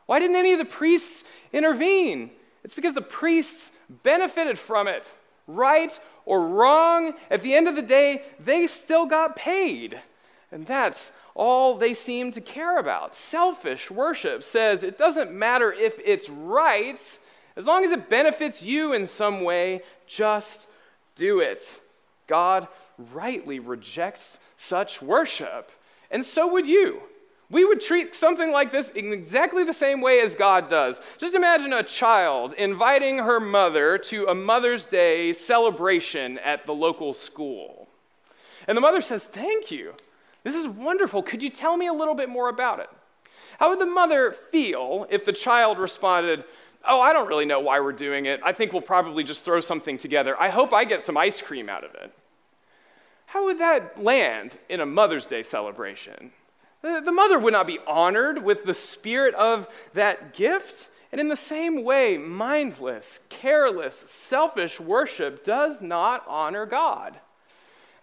Why 0.05 0.19
didn't 0.19 0.35
any 0.35 0.53
of 0.53 0.59
the 0.59 0.65
priests 0.65 1.23
intervene? 1.51 2.29
It's 2.63 2.73
because 2.73 2.93
the 2.93 3.01
priests 3.01 3.71
benefited 4.03 4.57
from 4.57 4.87
it 4.87 5.11
right 5.47 5.97
or 6.25 6.47
wrong, 6.47 7.13
at 7.29 7.41
the 7.41 7.53
end 7.53 7.67
of 7.67 7.75
the 7.75 7.81
day, 7.81 8.23
they 8.39 8.67
still 8.67 9.05
got 9.05 9.35
paid. 9.35 9.99
And 10.51 10.65
that's 10.65 11.11
all 11.33 11.77
they 11.77 11.93
seem 11.93 12.31
to 12.33 12.41
care 12.41 12.77
about. 12.77 13.15
Selfish 13.15 13.89
worship 13.89 14.43
says 14.43 14.83
it 14.83 14.97
doesn't 14.97 15.31
matter 15.31 15.71
if 15.71 15.97
it's 16.03 16.29
right, 16.29 16.99
as 17.55 17.65
long 17.65 17.83
as 17.83 17.91
it 17.91 18.09
benefits 18.09 18.61
you 18.61 18.93
in 18.93 19.07
some 19.07 19.41
way, 19.41 19.81
just 20.07 20.67
do 21.15 21.39
it. 21.39 21.79
God 22.27 22.67
rightly 23.13 23.59
rejects 23.59 24.39
such 24.57 25.01
worship, 25.01 25.71
and 26.09 26.23
so 26.23 26.47
would 26.47 26.67
you. 26.67 27.01
We 27.51 27.65
would 27.65 27.81
treat 27.81 28.15
something 28.15 28.49
like 28.51 28.71
this 28.71 28.89
in 28.91 29.11
exactly 29.11 29.65
the 29.65 29.73
same 29.73 29.99
way 29.99 30.21
as 30.21 30.35
God 30.35 30.69
does. 30.69 31.01
Just 31.17 31.35
imagine 31.35 31.73
a 31.73 31.83
child 31.83 32.53
inviting 32.53 33.17
her 33.17 33.41
mother 33.41 33.97
to 33.97 34.25
a 34.27 34.33
Mother's 34.33 34.85
Day 34.85 35.33
celebration 35.33 36.39
at 36.39 36.65
the 36.65 36.73
local 36.73 37.13
school. 37.13 37.89
And 38.67 38.77
the 38.77 38.81
mother 38.81 39.01
says, 39.01 39.23
Thank 39.23 39.69
you. 39.69 39.93
This 40.43 40.55
is 40.55 40.65
wonderful. 40.65 41.21
Could 41.21 41.43
you 41.43 41.49
tell 41.49 41.75
me 41.75 41.87
a 41.87 41.93
little 41.93 42.15
bit 42.15 42.29
more 42.29 42.47
about 42.47 42.79
it? 42.79 42.89
How 43.59 43.69
would 43.69 43.79
the 43.79 43.85
mother 43.85 44.35
feel 44.51 45.05
if 45.09 45.25
the 45.25 45.33
child 45.33 45.77
responded, 45.77 46.45
Oh, 46.87 47.01
I 47.01 47.11
don't 47.11 47.27
really 47.27 47.45
know 47.45 47.59
why 47.59 47.81
we're 47.81 47.91
doing 47.91 48.27
it. 48.27 48.39
I 48.43 48.53
think 48.53 48.71
we'll 48.71 48.81
probably 48.81 49.25
just 49.25 49.43
throw 49.43 49.59
something 49.59 49.97
together. 49.97 50.39
I 50.39 50.49
hope 50.49 50.71
I 50.71 50.85
get 50.85 51.03
some 51.03 51.17
ice 51.17 51.41
cream 51.41 51.67
out 51.67 51.83
of 51.83 51.93
it. 51.95 52.13
How 53.25 53.43
would 53.45 53.59
that 53.59 54.01
land 54.01 54.57
in 54.69 54.79
a 54.79 54.85
Mother's 54.85 55.25
Day 55.25 55.43
celebration? 55.43 56.31
The 56.81 57.11
mother 57.11 57.37
would 57.37 57.53
not 57.53 57.67
be 57.67 57.79
honored 57.85 58.43
with 58.43 58.65
the 58.65 58.73
spirit 58.73 59.35
of 59.35 59.67
that 59.93 60.33
gift. 60.33 60.89
And 61.11 61.21
in 61.21 61.27
the 61.27 61.35
same 61.35 61.83
way, 61.83 62.17
mindless, 62.17 63.19
careless, 63.29 64.05
selfish 64.07 64.79
worship 64.79 65.43
does 65.43 65.81
not 65.81 66.23
honor 66.27 66.65
God. 66.65 67.19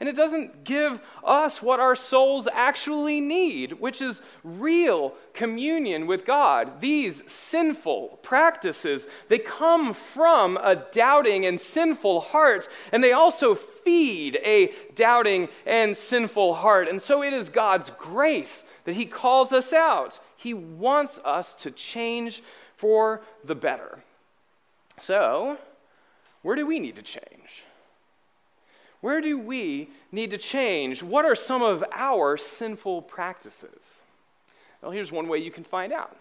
And 0.01 0.09
it 0.09 0.14
doesn't 0.14 0.62
give 0.62 1.01
us 1.25 1.61
what 1.61 1.81
our 1.81 1.97
souls 1.97 2.47
actually 2.53 3.21
need, 3.21 3.73
which 3.73 4.01
is 4.01 4.23
real 4.45 5.14
communion 5.33 6.07
with 6.07 6.25
God. 6.25 6.81
These 6.81 7.25
sinful 7.27 8.21
practices, 8.23 9.09
they 9.29 9.41
come 9.41 9.95
from 9.95 10.57
a 10.57 10.77
doubting 10.77 11.47
and 11.47 11.61
sinful 11.61 12.21
heart, 12.21 12.69
and 12.93 13.03
they 13.03 13.12
also 13.12 13.57
feed 13.57 14.37
a 14.45 14.73
doubting 14.95 15.49
and 15.67 15.97
sinful 15.97 16.55
heart. 16.55 16.87
And 16.87 17.03
so 17.03 17.25
it 17.25 17.33
is 17.33 17.49
God's 17.49 17.91
grace 17.91 18.62
that 18.88 18.96
He 18.96 19.05
calls 19.05 19.53
us 19.53 19.74
out. 19.74 20.18
He 20.35 20.55
wants 20.55 21.20
us 21.22 21.53
to 21.57 21.70
change 21.70 22.42
for 22.79 23.20
the 23.44 23.55
better. 23.55 23.98
So, 24.98 25.59
where 26.40 26.57
do 26.57 26.64
we 26.64 26.81
need 26.81 26.96
to 26.96 27.03
change? 27.03 27.64
Where 29.03 29.20
do 29.20 29.38
we 29.38 29.90
need 30.11 30.31
to 30.31 30.38
change? 30.38 31.03
What 31.03 31.27
are 31.27 31.35
some 31.35 31.61
of 31.61 31.85
our 31.92 32.38
sinful 32.38 33.03
practices? 33.03 34.01
Well, 34.81 34.90
here's 34.90 35.12
one 35.12 35.29
way 35.29 35.37
you 35.37 35.51
can 35.51 35.64
find 35.64 35.92
out. 35.92 36.16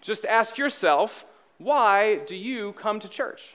Just 0.00 0.24
ask 0.24 0.56
yourself, 0.56 1.26
why 1.58 2.20
do 2.26 2.34
you 2.34 2.72
come 2.72 2.98
to 3.00 3.10
church? 3.10 3.50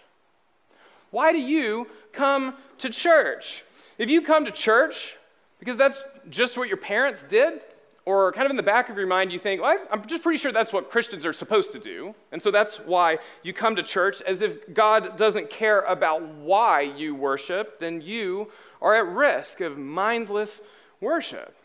Why 1.10 1.31
do 1.31 1.39
you 1.39 1.88
come 2.13 2.53
to 2.77 2.91
church? 2.91 3.63
If 3.97 4.12
you 4.12 4.21
come 4.21 4.45
to 4.45 4.51
church 4.51 5.15
because 5.58 5.77
that's 5.77 6.03
just 6.29 6.60
what 6.60 6.67
your 6.67 6.77
parents 6.77 7.25
did, 7.27 7.62
or 8.05 8.31
kind 8.31 8.45
of 8.45 8.51
in 8.51 8.55
the 8.55 8.63
back 8.63 8.89
of 8.89 8.97
your 8.97 9.07
mind, 9.07 9.31
you 9.31 9.39
think, 9.39 9.61
well, 9.61 9.77
I'm 9.91 10.05
just 10.05 10.21
pretty 10.21 10.37
sure 10.37 10.51
that's 10.51 10.71
what 10.71 10.91
Christians 10.91 11.25
are 11.25 11.33
supposed 11.33 11.71
to 11.71 11.79
do. 11.79 12.13
And 12.31 12.41
so 12.41 12.51
that's 12.51 12.77
why 12.77 13.17
you 13.41 13.51
come 13.51 13.75
to 13.77 13.83
church, 13.83 14.21
as 14.21 14.41
if 14.41 14.73
God 14.73 15.17
doesn't 15.17 15.49
care 15.49 15.81
about 15.81 16.21
why 16.21 16.81
you 16.81 17.15
worship, 17.15 17.79
then 17.79 18.01
you 18.01 18.51
are 18.79 18.95
at 18.95 19.07
risk 19.07 19.61
of 19.61 19.77
mindless 19.77 20.61
worship. 21.01 21.55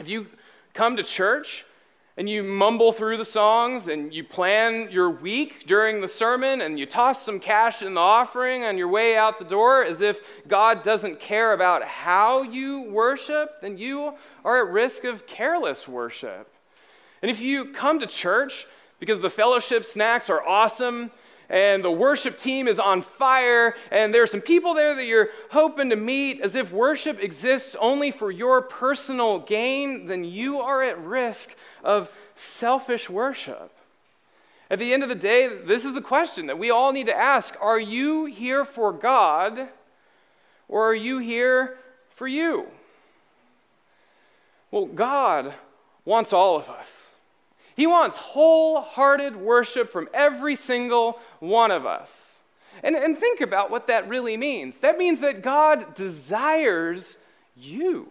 If 0.00 0.08
you 0.08 0.26
come 0.72 0.96
to 0.96 1.04
church 1.04 1.64
and 2.16 2.28
you 2.28 2.44
mumble 2.44 2.92
through 2.92 3.16
the 3.16 3.24
songs 3.24 3.88
and 3.88 4.14
you 4.14 4.22
plan 4.22 4.88
your 4.90 5.10
week 5.10 5.66
during 5.66 6.00
the 6.00 6.08
sermon 6.08 6.60
and 6.60 6.78
you 6.78 6.86
toss 6.86 7.24
some 7.24 7.40
cash 7.40 7.82
in 7.82 7.94
the 7.94 8.00
offering 8.00 8.62
on 8.62 8.78
your 8.78 8.88
way 8.88 9.16
out 9.16 9.38
the 9.38 9.44
door 9.44 9.84
as 9.84 10.00
if 10.00 10.20
God 10.46 10.84
doesn't 10.84 11.18
care 11.18 11.52
about 11.52 11.82
how 11.82 12.42
you 12.42 12.82
worship, 12.82 13.60
then 13.60 13.76
you 13.76 14.14
are 14.44 14.64
at 14.64 14.72
risk 14.72 15.02
of 15.02 15.26
careless 15.26 15.88
worship. 15.88 16.48
And 17.20 17.30
if 17.30 17.40
you 17.40 17.72
come 17.72 17.98
to 17.98 18.06
church 18.06 18.66
because 19.00 19.18
the 19.18 19.30
fellowship 19.30 19.84
snacks 19.84 20.30
are 20.30 20.46
awesome 20.46 21.10
and 21.48 21.84
the 21.84 21.90
worship 21.90 22.38
team 22.38 22.68
is 22.68 22.78
on 22.78 23.02
fire, 23.02 23.74
and 23.90 24.14
there 24.14 24.22
are 24.22 24.26
some 24.26 24.40
people 24.40 24.74
there 24.74 24.94
that 24.94 25.04
you're 25.04 25.28
hoping 25.50 25.90
to 25.90 25.96
meet, 25.96 26.40
as 26.40 26.54
if 26.54 26.72
worship 26.72 27.22
exists 27.22 27.76
only 27.78 28.10
for 28.10 28.30
your 28.30 28.62
personal 28.62 29.38
gain, 29.38 30.06
then 30.06 30.24
you 30.24 30.60
are 30.60 30.82
at 30.82 30.98
risk 31.02 31.54
of 31.82 32.10
selfish 32.36 33.10
worship. 33.10 33.70
At 34.70 34.78
the 34.78 34.94
end 34.94 35.02
of 35.02 35.08
the 35.08 35.14
day, 35.14 35.48
this 35.64 35.84
is 35.84 35.94
the 35.94 36.00
question 36.00 36.46
that 36.46 36.58
we 36.58 36.70
all 36.70 36.92
need 36.92 37.06
to 37.06 37.16
ask 37.16 37.54
Are 37.60 37.78
you 37.78 38.24
here 38.24 38.64
for 38.64 38.92
God, 38.92 39.68
or 40.68 40.88
are 40.88 40.94
you 40.94 41.18
here 41.18 41.76
for 42.16 42.26
you? 42.26 42.66
Well, 44.70 44.86
God 44.86 45.54
wants 46.04 46.32
all 46.32 46.56
of 46.56 46.68
us. 46.68 46.90
He 47.76 47.86
wants 47.86 48.16
wholehearted 48.16 49.36
worship 49.36 49.90
from 49.90 50.08
every 50.14 50.56
single 50.56 51.18
one 51.40 51.70
of 51.70 51.86
us. 51.86 52.10
And, 52.82 52.96
and 52.96 53.18
think 53.18 53.40
about 53.40 53.70
what 53.70 53.86
that 53.88 54.08
really 54.08 54.36
means. 54.36 54.78
That 54.78 54.98
means 54.98 55.20
that 55.20 55.42
God 55.42 55.94
desires 55.94 57.18
you. 57.56 58.08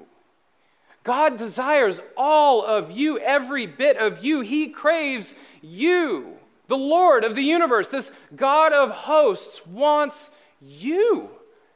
God 1.04 1.38
desires 1.38 2.02
all 2.16 2.66
of 2.66 2.92
you, 2.92 3.20
every 3.20 3.66
bit 3.66 3.98
of 3.98 4.24
you. 4.24 4.42
He 4.42 4.70
craves 4.70 5.36
you. 5.62 6.38
The 6.68 6.78
Lord 6.78 7.26
of 7.26 7.36
the 7.36 7.44
universe, 7.44 7.90
this 7.90 8.10
God 8.36 8.72
of 8.72 8.90
hosts, 8.90 9.66
wants 9.68 10.30
you. 10.62 11.30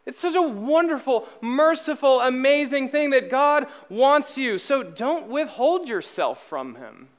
It's 0.06 0.22
such 0.22 0.36
a 0.36 0.42
wonderful, 0.42 1.28
merciful, 1.42 2.22
amazing 2.22 2.90
thing 2.90 3.10
that 3.10 3.30
God 3.30 3.68
wants 3.90 4.38
you. 4.38 4.58
So 4.58 4.82
don't 4.82 5.28
withhold 5.28 5.90
yourself 5.90 6.42
from 6.48 6.76
Him. 6.76 7.10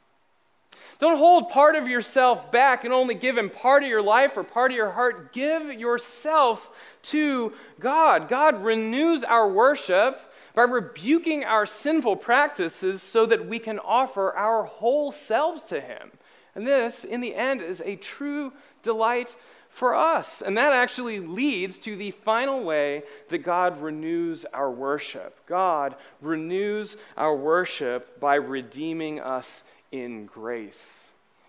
Don't 0.98 1.18
hold 1.18 1.50
part 1.50 1.76
of 1.76 1.86
yourself 1.86 2.50
back 2.50 2.84
and 2.84 2.92
only 2.92 3.14
give 3.14 3.38
Him 3.38 3.50
part 3.50 3.84
of 3.84 3.88
your 3.88 4.02
life 4.02 4.36
or 4.36 4.42
part 4.42 4.72
of 4.72 4.76
your 4.76 4.90
heart. 4.90 5.32
Give 5.32 5.72
yourself 5.72 6.70
to 7.02 7.52
God. 7.78 8.28
God 8.28 8.64
renews 8.64 9.22
our 9.22 9.48
worship 9.48 10.20
by 10.54 10.62
rebuking 10.62 11.44
our 11.44 11.66
sinful 11.66 12.16
practices 12.16 13.00
so 13.00 13.26
that 13.26 13.46
we 13.46 13.60
can 13.60 13.78
offer 13.78 14.34
our 14.34 14.64
whole 14.64 15.12
selves 15.12 15.62
to 15.64 15.80
Him. 15.80 16.10
And 16.56 16.66
this, 16.66 17.04
in 17.04 17.20
the 17.20 17.36
end, 17.36 17.62
is 17.62 17.80
a 17.84 17.94
true 17.94 18.52
delight 18.82 19.36
for 19.78 19.94
us. 19.94 20.42
And 20.42 20.56
that 20.58 20.72
actually 20.72 21.20
leads 21.20 21.78
to 21.78 21.94
the 21.94 22.10
final 22.10 22.64
way 22.64 23.04
that 23.28 23.38
God 23.38 23.80
renews 23.80 24.44
our 24.52 24.70
worship. 24.70 25.38
God 25.46 25.94
renews 26.20 26.96
our 27.16 27.34
worship 27.34 28.18
by 28.18 28.34
redeeming 28.34 29.20
us 29.20 29.62
in 29.92 30.26
grace. 30.26 30.82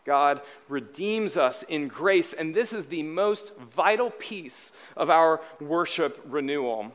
God 0.06 0.42
redeems 0.70 1.38
us 1.38 1.64
in 1.64 1.88
grace, 1.88 2.34
and 2.34 2.56
this 2.56 2.72
is 2.72 2.86
the 2.86 3.04
most 3.04 3.56
vital 3.76 4.12
piece 4.12 4.72
of 4.96 5.10
our 5.10 5.42
worship 5.60 6.20
renewal. 6.28 6.92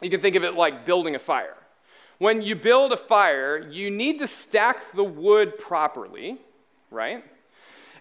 You 0.00 0.10
can 0.10 0.20
think 0.20 0.36
of 0.36 0.44
it 0.44 0.54
like 0.54 0.86
building 0.86 1.14
a 1.14 1.18
fire. 1.18 1.56
When 2.18 2.42
you 2.42 2.54
build 2.54 2.92
a 2.92 2.96
fire, 2.96 3.58
you 3.58 3.90
need 3.90 4.18
to 4.18 4.26
stack 4.26 4.92
the 4.94 5.04
wood 5.04 5.58
properly, 5.58 6.38
right? 6.90 7.24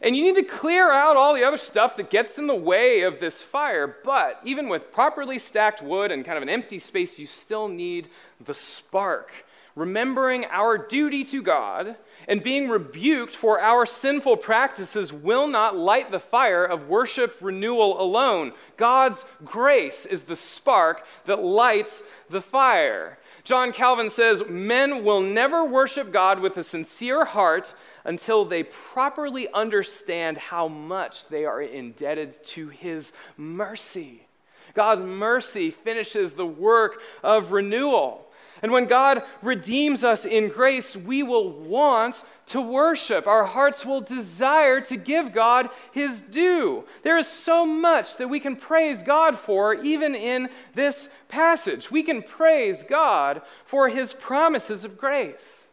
And 0.01 0.15
you 0.15 0.23
need 0.23 0.35
to 0.35 0.43
clear 0.43 0.91
out 0.91 1.17
all 1.17 1.33
the 1.33 1.43
other 1.43 1.57
stuff 1.57 1.97
that 1.97 2.09
gets 2.09 2.37
in 2.37 2.47
the 2.47 2.55
way 2.55 3.01
of 3.01 3.19
this 3.19 3.41
fire. 3.41 3.97
But 4.03 4.39
even 4.45 4.69
with 4.69 4.91
properly 4.91 5.39
stacked 5.39 5.81
wood 5.81 6.11
and 6.11 6.23
kind 6.23 6.37
of 6.37 6.43
an 6.43 6.49
empty 6.49 6.79
space, 6.79 7.19
you 7.19 7.27
still 7.27 7.67
need 7.67 8.07
the 8.43 8.53
spark. 8.53 9.31
Remembering 9.75 10.45
our 10.45 10.77
duty 10.77 11.23
to 11.25 11.41
God 11.41 11.95
and 12.27 12.43
being 12.43 12.67
rebuked 12.67 13.35
for 13.35 13.61
our 13.61 13.85
sinful 13.85 14.37
practices 14.37 15.13
will 15.13 15.47
not 15.47 15.77
light 15.77 16.11
the 16.11 16.19
fire 16.19 16.65
of 16.65 16.89
worship 16.89 17.37
renewal 17.39 18.01
alone. 18.01 18.51
God's 18.77 19.23
grace 19.45 20.05
is 20.05 20.23
the 20.23 20.35
spark 20.35 21.05
that 21.25 21.41
lights 21.41 22.03
the 22.29 22.41
fire. 22.41 23.19
John 23.43 23.71
Calvin 23.71 24.09
says, 24.09 24.43
Men 24.49 25.03
will 25.03 25.21
never 25.21 25.63
worship 25.63 26.11
God 26.11 26.39
with 26.39 26.57
a 26.57 26.63
sincere 26.63 27.23
heart 27.25 27.73
until 28.09 28.43
they 28.43 28.63
properly 28.63 29.47
understand 29.53 30.35
how 30.35 30.67
much 30.67 31.27
they 31.27 31.45
are 31.45 31.61
indebted 31.61 32.43
to 32.43 32.67
His 32.69 33.13
mercy. 33.37 34.25
God's 34.73 35.03
mercy 35.03 35.69
finishes 35.69 36.33
the 36.33 36.45
work 36.45 37.03
of 37.21 37.51
renewal. 37.51 38.25
And 38.63 38.71
when 38.71 38.85
God 38.85 39.21
redeems 39.43 40.03
us 40.03 40.25
in 40.25 40.49
grace, 40.49 40.97
we 40.97 41.21
will 41.21 41.51
want 41.51 42.23
to 42.47 42.59
worship. 42.59 43.27
Our 43.27 43.45
hearts 43.45 43.85
will 43.85 44.01
desire 44.01 44.81
to 44.81 44.97
give 44.97 45.31
God 45.31 45.69
his 45.91 46.23
due. 46.23 46.85
There 47.03 47.17
is 47.19 47.27
so 47.27 47.63
much 47.63 48.17
that 48.17 48.27
we 48.27 48.39
can 48.39 48.55
praise 48.55 49.03
God 49.03 49.37
for, 49.37 49.75
even 49.75 50.15
in 50.15 50.49
this 50.73 51.09
passage. 51.27 51.91
We 51.91 52.01
can 52.01 52.23
praise 52.23 52.83
God 52.89 53.43
for 53.65 53.87
his 53.87 54.13
promises 54.13 54.83
of 54.83 54.97
grace. 54.97 55.67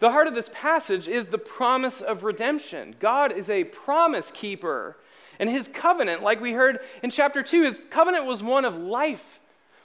The 0.00 0.10
heart 0.10 0.26
of 0.26 0.34
this 0.34 0.50
passage 0.52 1.08
is 1.08 1.28
the 1.28 1.38
promise 1.38 2.00
of 2.00 2.24
redemption. 2.24 2.96
God 2.98 3.32
is 3.32 3.48
a 3.48 3.64
promise 3.64 4.30
keeper. 4.32 4.96
And 5.38 5.48
his 5.48 5.68
covenant, 5.68 6.22
like 6.22 6.40
we 6.40 6.52
heard 6.52 6.80
in 7.02 7.10
chapter 7.10 7.42
2, 7.42 7.62
his 7.62 7.80
covenant 7.90 8.24
was 8.24 8.42
one 8.42 8.64
of 8.64 8.76
life, 8.76 9.40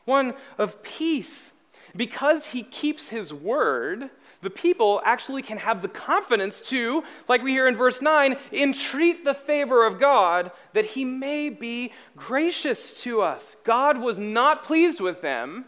one 0.06 0.34
of 0.58 0.82
peace. 0.84 1.51
Because 1.95 2.45
he 2.45 2.63
keeps 2.63 3.08
his 3.08 3.34
word, 3.34 4.10
the 4.41 4.49
people 4.49 5.01
actually 5.06 5.41
can 5.41 5.58
have 5.58 5.82
the 5.82 5.88
confidence 5.88 6.62
to, 6.62 7.04
like 7.28 7.41
we 7.41 7.51
hear 7.51 7.67
in 7.67 7.75
verse 7.75 8.01
9, 8.01 8.38
entreat 8.54 9.23
the 9.23 9.34
favor 9.34 9.86
of 9.86 9.99
God 9.99 10.51
that 10.73 10.86
he 10.86 11.06
may 11.06 11.49
be 11.49 11.91
gracious 12.15 13.01
to 13.04 13.21
us. 13.21 13.56
God 13.63 13.97
was 13.97 14.17
not 14.17 14.63
pleased 14.63 14.99
with 14.99 15.21
them, 15.21 15.65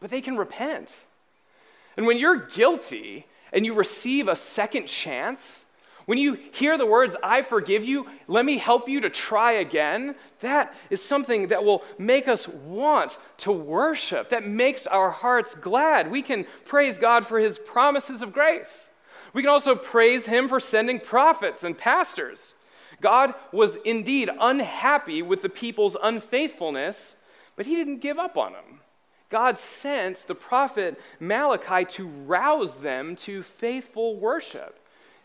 but 0.00 0.10
they 0.10 0.20
can 0.20 0.36
repent. 0.36 0.94
And 1.96 2.06
when 2.06 2.18
you're 2.18 2.46
guilty, 2.46 3.26
and 3.52 3.64
you 3.64 3.74
receive 3.74 4.28
a 4.28 4.36
second 4.36 4.86
chance, 4.86 5.64
when 6.06 6.18
you 6.18 6.38
hear 6.52 6.76
the 6.76 6.86
words, 6.86 7.14
I 7.22 7.42
forgive 7.42 7.84
you, 7.84 8.08
let 8.26 8.44
me 8.44 8.58
help 8.58 8.88
you 8.88 9.00
to 9.02 9.10
try 9.10 9.52
again, 9.52 10.16
that 10.40 10.74
is 10.90 11.00
something 11.00 11.48
that 11.48 11.62
will 11.62 11.84
make 11.98 12.26
us 12.26 12.48
want 12.48 13.16
to 13.38 13.52
worship, 13.52 14.30
that 14.30 14.44
makes 14.44 14.88
our 14.88 15.10
hearts 15.10 15.54
glad. 15.54 16.10
We 16.10 16.22
can 16.22 16.46
praise 16.64 16.98
God 16.98 17.26
for 17.26 17.38
his 17.38 17.58
promises 17.58 18.22
of 18.22 18.32
grace. 18.32 18.72
We 19.32 19.42
can 19.42 19.50
also 19.50 19.76
praise 19.76 20.26
him 20.26 20.48
for 20.48 20.58
sending 20.58 20.98
prophets 20.98 21.62
and 21.62 21.78
pastors. 21.78 22.54
God 23.00 23.34
was 23.52 23.76
indeed 23.84 24.30
unhappy 24.40 25.22
with 25.22 25.42
the 25.42 25.48
people's 25.48 25.96
unfaithfulness, 26.02 27.14
but 27.54 27.66
he 27.66 27.76
didn't 27.76 27.98
give 27.98 28.18
up 28.18 28.36
on 28.36 28.52
them. 28.52 28.80
God 29.30 29.58
sent 29.58 30.26
the 30.26 30.34
prophet 30.34 31.00
Malachi 31.20 31.84
to 31.96 32.06
rouse 32.06 32.76
them 32.76 33.16
to 33.16 33.42
faithful 33.42 34.16
worship. 34.16 34.76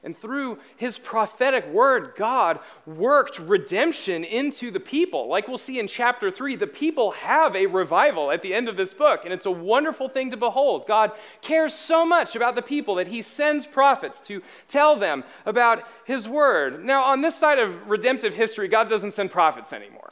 And 0.03 0.15
through 0.15 0.59
his 0.77 0.99
prophetic 0.99 1.67
word, 1.69 2.13
God 2.15 2.59
worked 2.85 3.39
redemption 3.39 4.23
into 4.23 4.69
the 4.69 4.79
people. 4.79 5.27
Like 5.27 5.47
we'll 5.47 5.57
see 5.57 5.79
in 5.79 5.87
chapter 5.87 6.29
3, 6.29 6.55
the 6.55 6.67
people 6.67 7.09
have 7.11 7.55
a 7.55 7.65
revival 7.65 8.29
at 8.29 8.43
the 8.43 8.53
end 8.53 8.69
of 8.69 8.77
this 8.77 8.93
book, 8.93 9.21
and 9.23 9.33
it's 9.33 9.47
a 9.47 9.51
wonderful 9.51 10.07
thing 10.07 10.29
to 10.29 10.37
behold. 10.37 10.85
God 10.85 11.11
cares 11.41 11.73
so 11.73 12.05
much 12.05 12.35
about 12.35 12.53
the 12.53 12.61
people 12.61 12.95
that 12.95 13.07
he 13.07 13.23
sends 13.23 13.65
prophets 13.65 14.19
to 14.27 14.43
tell 14.67 14.95
them 14.95 15.23
about 15.43 15.83
his 16.05 16.29
word. 16.29 16.85
Now, 16.85 17.05
on 17.05 17.21
this 17.21 17.35
side 17.35 17.57
of 17.57 17.89
redemptive 17.89 18.35
history, 18.35 18.67
God 18.67 18.87
doesn't 18.87 19.15
send 19.15 19.31
prophets 19.31 19.73
anymore. 19.73 20.04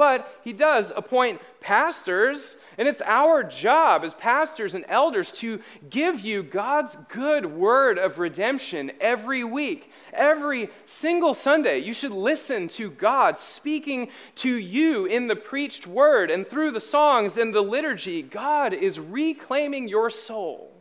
But 0.00 0.34
he 0.44 0.54
does 0.54 0.94
appoint 0.96 1.42
pastors, 1.60 2.56
and 2.78 2.88
it's 2.88 3.02
our 3.02 3.44
job 3.44 4.02
as 4.02 4.14
pastors 4.14 4.74
and 4.74 4.86
elders 4.88 5.30
to 5.32 5.60
give 5.90 6.20
you 6.20 6.42
God's 6.42 6.96
good 7.10 7.44
word 7.44 7.98
of 7.98 8.18
redemption 8.18 8.92
every 8.98 9.44
week. 9.44 9.92
Every 10.14 10.70
single 10.86 11.34
Sunday, 11.34 11.80
you 11.80 11.92
should 11.92 12.12
listen 12.12 12.66
to 12.68 12.90
God 12.90 13.36
speaking 13.36 14.08
to 14.36 14.54
you 14.54 15.04
in 15.04 15.26
the 15.26 15.36
preached 15.36 15.86
word 15.86 16.30
and 16.30 16.48
through 16.48 16.70
the 16.70 16.80
songs 16.80 17.36
and 17.36 17.54
the 17.54 17.60
liturgy. 17.60 18.22
God 18.22 18.72
is 18.72 18.98
reclaiming 18.98 19.86
your 19.86 20.08
soul 20.08 20.72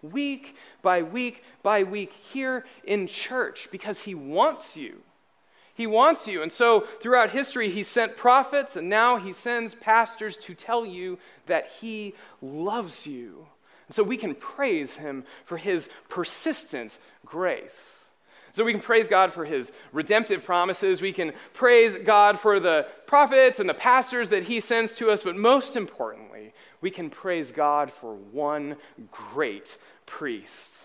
week 0.00 0.56
by 0.80 1.02
week 1.02 1.44
by 1.62 1.82
week 1.82 2.14
here 2.32 2.64
in 2.84 3.06
church 3.06 3.68
because 3.70 3.98
he 3.98 4.14
wants 4.14 4.78
you 4.78 5.02
he 5.74 5.86
wants 5.86 6.28
you. 6.28 6.42
And 6.42 6.52
so 6.52 6.86
throughout 7.00 7.30
history, 7.30 7.70
he 7.70 7.82
sent 7.82 8.16
prophets, 8.16 8.76
and 8.76 8.88
now 8.88 9.16
he 9.16 9.32
sends 9.32 9.74
pastors 9.74 10.36
to 10.38 10.54
tell 10.54 10.84
you 10.84 11.18
that 11.46 11.68
he 11.80 12.14
loves 12.40 13.06
you. 13.06 13.46
And 13.88 13.94
so 13.94 14.02
we 14.02 14.16
can 14.16 14.34
praise 14.34 14.96
him 14.96 15.24
for 15.44 15.56
his 15.56 15.88
persistent 16.08 16.98
grace. 17.24 17.96
So 18.52 18.64
we 18.64 18.72
can 18.72 18.82
praise 18.82 19.08
God 19.08 19.32
for 19.32 19.46
his 19.46 19.72
redemptive 19.92 20.44
promises. 20.44 21.00
We 21.00 21.12
can 21.12 21.32
praise 21.54 21.96
God 21.96 22.38
for 22.38 22.60
the 22.60 22.86
prophets 23.06 23.60
and 23.60 23.68
the 23.68 23.74
pastors 23.74 24.28
that 24.28 24.42
he 24.42 24.60
sends 24.60 24.94
to 24.96 25.10
us. 25.10 25.22
But 25.22 25.36
most 25.36 25.74
importantly, 25.74 26.52
we 26.82 26.90
can 26.90 27.08
praise 27.08 27.50
God 27.50 27.90
for 27.90 28.14
one 28.14 28.76
great 29.10 29.78
priest. 30.04 30.84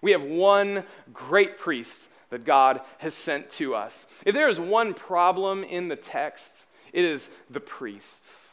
We 0.00 0.12
have 0.12 0.22
one 0.22 0.84
great 1.12 1.58
priest 1.58 2.08
that 2.32 2.46
God 2.46 2.80
has 2.96 3.12
sent 3.12 3.50
to 3.50 3.74
us. 3.74 4.06
If 4.24 4.34
there 4.34 4.48
is 4.48 4.58
one 4.58 4.94
problem 4.94 5.64
in 5.64 5.88
the 5.88 5.96
text, 5.96 6.64
it 6.94 7.04
is 7.04 7.28
the 7.50 7.60
priests. 7.60 8.48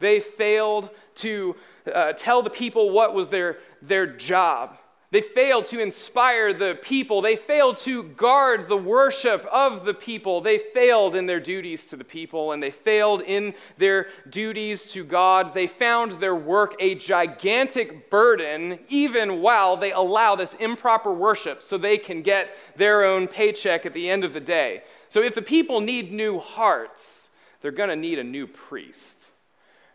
They 0.00 0.20
failed 0.20 0.90
to 1.16 1.56
uh, 1.92 2.12
tell 2.12 2.42
the 2.42 2.50
people 2.50 2.90
what 2.90 3.14
was 3.14 3.30
their, 3.30 3.56
their 3.80 4.06
job. 4.06 4.76
They 5.12 5.20
failed 5.20 5.66
to 5.66 5.78
inspire 5.78 6.54
the 6.54 6.78
people. 6.80 7.20
They 7.20 7.36
failed 7.36 7.76
to 7.78 8.02
guard 8.02 8.66
the 8.66 8.78
worship 8.78 9.44
of 9.52 9.84
the 9.84 9.92
people. 9.92 10.40
They 10.40 10.56
failed 10.56 11.14
in 11.14 11.26
their 11.26 11.38
duties 11.38 11.84
to 11.86 11.96
the 11.96 12.04
people 12.04 12.52
and 12.52 12.62
they 12.62 12.70
failed 12.70 13.20
in 13.20 13.52
their 13.76 14.06
duties 14.30 14.86
to 14.92 15.04
God. 15.04 15.52
They 15.52 15.66
found 15.66 16.12
their 16.12 16.34
work 16.34 16.76
a 16.80 16.94
gigantic 16.94 18.08
burden, 18.08 18.78
even 18.88 19.42
while 19.42 19.76
they 19.76 19.92
allow 19.92 20.34
this 20.34 20.54
improper 20.54 21.12
worship 21.12 21.62
so 21.62 21.76
they 21.76 21.98
can 21.98 22.22
get 22.22 22.56
their 22.76 23.04
own 23.04 23.28
paycheck 23.28 23.84
at 23.84 23.92
the 23.92 24.08
end 24.08 24.24
of 24.24 24.32
the 24.32 24.40
day. 24.40 24.82
So 25.10 25.22
if 25.22 25.34
the 25.34 25.42
people 25.42 25.82
need 25.82 26.10
new 26.10 26.38
hearts, 26.38 27.28
they're 27.60 27.70
going 27.70 27.90
to 27.90 27.96
need 27.96 28.18
a 28.18 28.24
new 28.24 28.46
priest. 28.46 29.26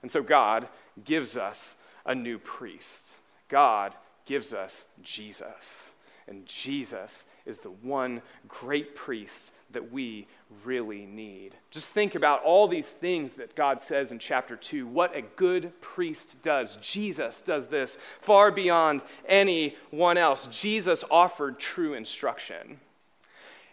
And 0.03 0.11
so 0.11 0.21
God 0.21 0.67
gives 1.03 1.35
us 1.37 1.73
a 2.05 2.13
new 2.13 2.37
priest. 2.37 3.07
God 3.49 3.95
gives 4.27 4.53
us 4.53 4.85
Jesus. 5.01 5.91
And 6.27 6.45
Jesus 6.45 7.23
is 7.45 7.57
the 7.57 7.71
one 7.71 8.21
great 8.47 8.95
priest 8.95 9.51
that 9.71 9.91
we 9.91 10.27
really 10.63 11.05
need. 11.05 11.55
Just 11.71 11.89
think 11.89 12.15
about 12.15 12.43
all 12.43 12.67
these 12.67 12.87
things 12.87 13.33
that 13.33 13.55
God 13.55 13.79
says 13.81 14.11
in 14.11 14.19
chapter 14.19 14.55
2. 14.55 14.85
What 14.87 15.15
a 15.15 15.21
good 15.21 15.71
priest 15.81 16.41
does. 16.43 16.77
Jesus 16.81 17.41
does 17.41 17.67
this 17.67 17.97
far 18.21 18.51
beyond 18.51 19.01
anyone 19.27 20.17
else. 20.17 20.47
Jesus 20.51 21.03
offered 21.09 21.59
true 21.59 21.93
instruction. 21.93 22.79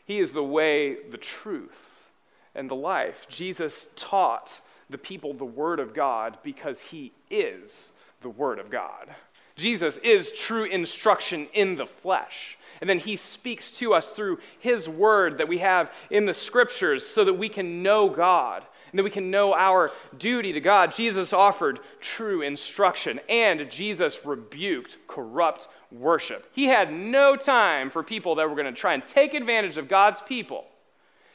He 0.04 0.18
is 0.18 0.32
the 0.32 0.44
way, 0.44 0.98
the 1.10 1.18
truth, 1.18 2.10
and 2.54 2.70
the 2.70 2.76
life. 2.76 3.26
Jesus 3.28 3.88
taught 3.96 4.60
the 4.90 4.98
people 4.98 5.34
the 5.34 5.44
Word 5.44 5.80
of 5.80 5.94
God 5.94 6.38
because 6.42 6.80
He 6.80 7.12
is 7.30 7.90
the 8.20 8.28
Word 8.28 8.58
of 8.58 8.70
God. 8.70 9.14
Jesus 9.56 9.98
is 9.98 10.32
true 10.32 10.64
instruction 10.64 11.46
in 11.52 11.76
the 11.76 11.86
flesh. 11.86 12.58
And 12.80 12.90
then 12.90 12.98
he 12.98 13.16
speaks 13.16 13.72
to 13.72 13.94
us 13.94 14.10
through 14.10 14.38
his 14.58 14.88
word 14.88 15.38
that 15.38 15.48
we 15.48 15.58
have 15.58 15.92
in 16.10 16.26
the 16.26 16.34
scriptures 16.34 17.06
so 17.06 17.24
that 17.24 17.34
we 17.34 17.48
can 17.48 17.82
know 17.82 18.08
God 18.08 18.64
and 18.90 18.98
that 18.98 19.04
we 19.04 19.10
can 19.10 19.30
know 19.30 19.54
our 19.54 19.92
duty 20.18 20.52
to 20.52 20.60
God. 20.60 20.92
Jesus 20.92 21.32
offered 21.32 21.80
true 22.00 22.42
instruction 22.42 23.20
and 23.28 23.70
Jesus 23.70 24.24
rebuked 24.24 24.98
corrupt 25.06 25.68
worship. 25.92 26.48
He 26.52 26.66
had 26.66 26.92
no 26.92 27.36
time 27.36 27.90
for 27.90 28.02
people 28.02 28.34
that 28.36 28.48
were 28.48 28.56
going 28.56 28.72
to 28.72 28.80
try 28.80 28.94
and 28.94 29.06
take 29.06 29.34
advantage 29.34 29.78
of 29.78 29.88
God's 29.88 30.20
people. 30.20 30.64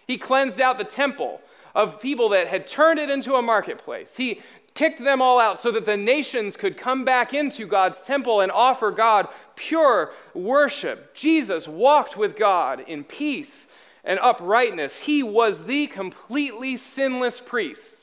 He 0.08 0.18
cleansed 0.18 0.60
out 0.60 0.78
the 0.78 0.84
temple 0.84 1.42
of 1.76 2.02
people 2.02 2.30
that 2.30 2.48
had 2.48 2.68
turned 2.68 3.00
it 3.00 3.10
into 3.10 3.36
a 3.36 3.42
marketplace. 3.42 4.14
He 4.16 4.42
kicked 4.80 5.04
them 5.04 5.22
all 5.22 5.39
out 5.39 5.60
so 5.60 5.72
that 5.72 5.84
the 5.84 5.98
nations 5.98 6.56
could 6.56 6.78
come 6.78 7.04
back 7.04 7.34
into 7.34 7.68
God's 7.68 8.00
temple 8.00 8.39
and 8.39 8.50
offer 8.50 8.92
God 8.92 9.28
pure 9.58 10.13
worship. 10.34 11.13
Jesus 11.13 11.68
walked 11.68 12.15
with 12.15 12.38
God 12.38 12.86
in 12.88 13.04
peace 13.04 13.68
and 14.06 14.18
uprightness. 14.22 14.96
He 14.96 15.22
was 15.22 15.65
the 15.65 15.88
completely 15.88 16.78
sinless 16.78 17.42
priest. 17.42 17.94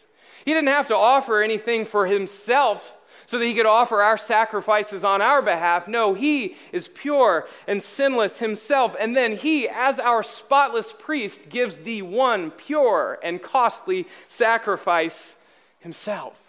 He 0.44 0.52
didn't 0.52 0.68
have 0.68 0.88
to 0.88 0.94
offer 0.94 1.40
anything 1.40 1.86
for 1.86 2.06
himself 2.06 2.92
so 3.24 3.38
that 3.38 3.46
he 3.46 3.54
could 3.54 3.64
offer 3.64 4.02
our 4.02 4.18
sacrifices 4.18 5.02
on 5.02 5.22
our 5.22 5.40
behalf. 5.40 5.88
No, 5.88 6.12
he 6.12 6.56
is 6.72 6.88
pure 6.88 7.48
and 7.66 7.82
sinless 7.82 8.38
himself. 8.38 8.94
And 9.00 9.16
then 9.16 9.34
he, 9.34 9.66
as 9.66 9.98
our 9.98 10.22
spotless 10.22 10.92
priest, 10.92 11.48
gives 11.48 11.78
the 11.78 12.02
one 12.02 12.50
pure 12.50 13.18
and 13.22 13.42
costly 13.42 14.06
sacrifice 14.28 15.36
himself. 15.80 16.45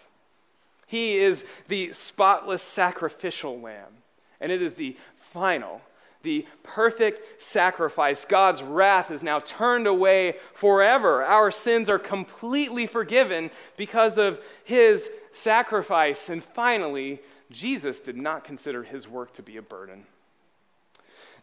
He 0.88 1.18
is 1.18 1.44
the 1.68 1.92
spotless 1.92 2.62
sacrificial 2.62 3.60
lamb, 3.60 3.92
and 4.40 4.50
it 4.50 4.62
is 4.62 4.72
the 4.72 4.96
final, 5.32 5.82
the 6.22 6.46
perfect 6.62 7.42
sacrifice. 7.42 8.24
God's 8.24 8.62
wrath 8.62 9.10
is 9.10 9.22
now 9.22 9.40
turned 9.40 9.86
away 9.86 10.36
forever. 10.54 11.22
Our 11.22 11.50
sins 11.50 11.90
are 11.90 11.98
completely 11.98 12.86
forgiven 12.86 13.50
because 13.76 14.16
of 14.16 14.40
his 14.64 15.10
sacrifice. 15.34 16.30
And 16.30 16.42
finally, 16.42 17.20
Jesus 17.50 18.00
did 18.00 18.16
not 18.16 18.42
consider 18.42 18.82
his 18.82 19.06
work 19.06 19.34
to 19.34 19.42
be 19.42 19.58
a 19.58 19.62
burden. 19.62 20.06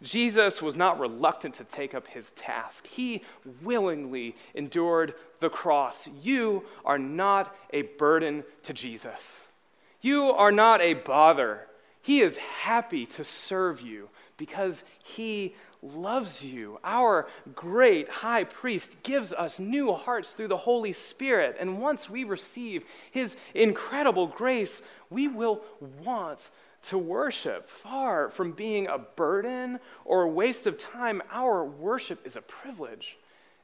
Jesus 0.05 0.61
was 0.61 0.75
not 0.75 0.99
reluctant 0.99 1.55
to 1.55 1.63
take 1.63 1.95
up 1.95 2.07
his 2.07 2.29
task. 2.31 2.85
He 2.85 3.23
willingly 3.63 4.35
endured 4.53 5.15
the 5.39 5.49
cross. 5.49 6.07
You 6.21 6.63
are 6.85 6.99
not 6.99 7.55
a 7.73 7.81
burden 7.81 8.43
to 8.63 8.73
Jesus. 8.73 9.41
You 10.01 10.25
are 10.25 10.51
not 10.51 10.79
a 10.81 10.93
bother. 10.93 11.65
He 12.03 12.21
is 12.21 12.37
happy 12.37 13.07
to 13.07 13.23
serve 13.23 13.81
you 13.81 14.09
because 14.37 14.83
he 15.03 15.55
loves 15.81 16.43
you. 16.43 16.79
Our 16.83 17.27
great 17.55 18.07
high 18.07 18.43
priest 18.43 19.01
gives 19.01 19.33
us 19.33 19.57
new 19.57 19.91
hearts 19.93 20.33
through 20.33 20.49
the 20.49 20.57
Holy 20.57 20.93
Spirit. 20.93 21.57
And 21.59 21.81
once 21.81 22.09
we 22.09 22.23
receive 22.25 22.85
his 23.09 23.35
incredible 23.55 24.27
grace, 24.27 24.83
we 25.09 25.27
will 25.27 25.61
want 26.03 26.51
to 26.87 26.97
worship. 26.97 27.69
Far 27.69 28.29
from 28.29 28.51
being 28.51 28.87
a 28.87 28.97
burden 28.97 29.79
or 30.03 30.23
a 30.23 30.29
waste 30.29 30.67
of 30.67 30.77
time, 30.77 31.21
our 31.31 31.63
worship 31.63 32.25
is 32.25 32.35
a 32.35 32.41
privilege. 32.41 33.17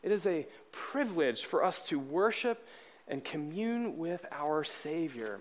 It 0.03 0.11
is 0.11 0.25
a 0.25 0.47
privilege 0.71 1.45
for 1.45 1.63
us 1.63 1.87
to 1.87 1.99
worship 1.99 2.65
and 3.07 3.23
commune 3.23 3.97
with 3.97 4.25
our 4.31 4.63
Savior. 4.63 5.39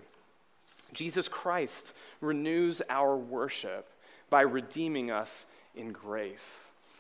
Jesus 0.93 1.29
Christ 1.29 1.93
renews 2.21 2.83
our 2.88 3.16
worship 3.16 3.88
by 4.29 4.43
redeeming 4.43 5.11
us 5.11 5.47
in 5.75 5.93
grace. 5.93 6.45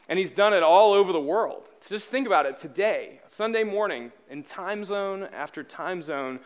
And 0.08 0.18
he's 0.18 0.32
done 0.32 0.54
it 0.54 0.62
all 0.62 0.92
over 0.92 1.12
the 1.12 1.20
world. 1.20 1.62
Just 1.88 2.08
think 2.08 2.26
about 2.26 2.46
it 2.46 2.58
today, 2.58 3.20
Sunday 3.28 3.62
morning, 3.62 4.10
in 4.28 4.42
time 4.42 4.84
zone 4.84 5.28
after 5.32 5.62
time 5.62 6.02
zone, 6.02 6.40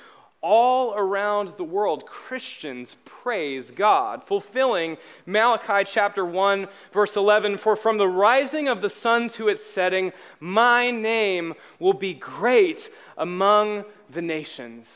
all 0.45 0.95
around 0.95 1.55
the 1.57 1.65
world, 1.65 2.05
Christians 2.05 2.97
praise 3.07 3.71
God, 3.71 4.23
fulfilling 4.23 4.99
Malachi 5.25 5.91
chapter 5.91 6.23
1, 6.23 6.69
verse 6.93 7.17
11 7.17 7.57
For 7.57 7.77
from 7.77 7.97
the 7.97 8.07
rising 8.07 8.69
of 8.69 8.83
the 8.83 8.91
sun 8.91 9.29
to 9.31 9.49
its 9.49 9.65
setting, 9.65 10.13
my 10.41 10.91
name 10.91 11.55
will 11.79 11.95
be 11.95 12.13
great 12.13 12.91
among 13.17 13.87
the 14.11 14.21
nations. 14.21 14.93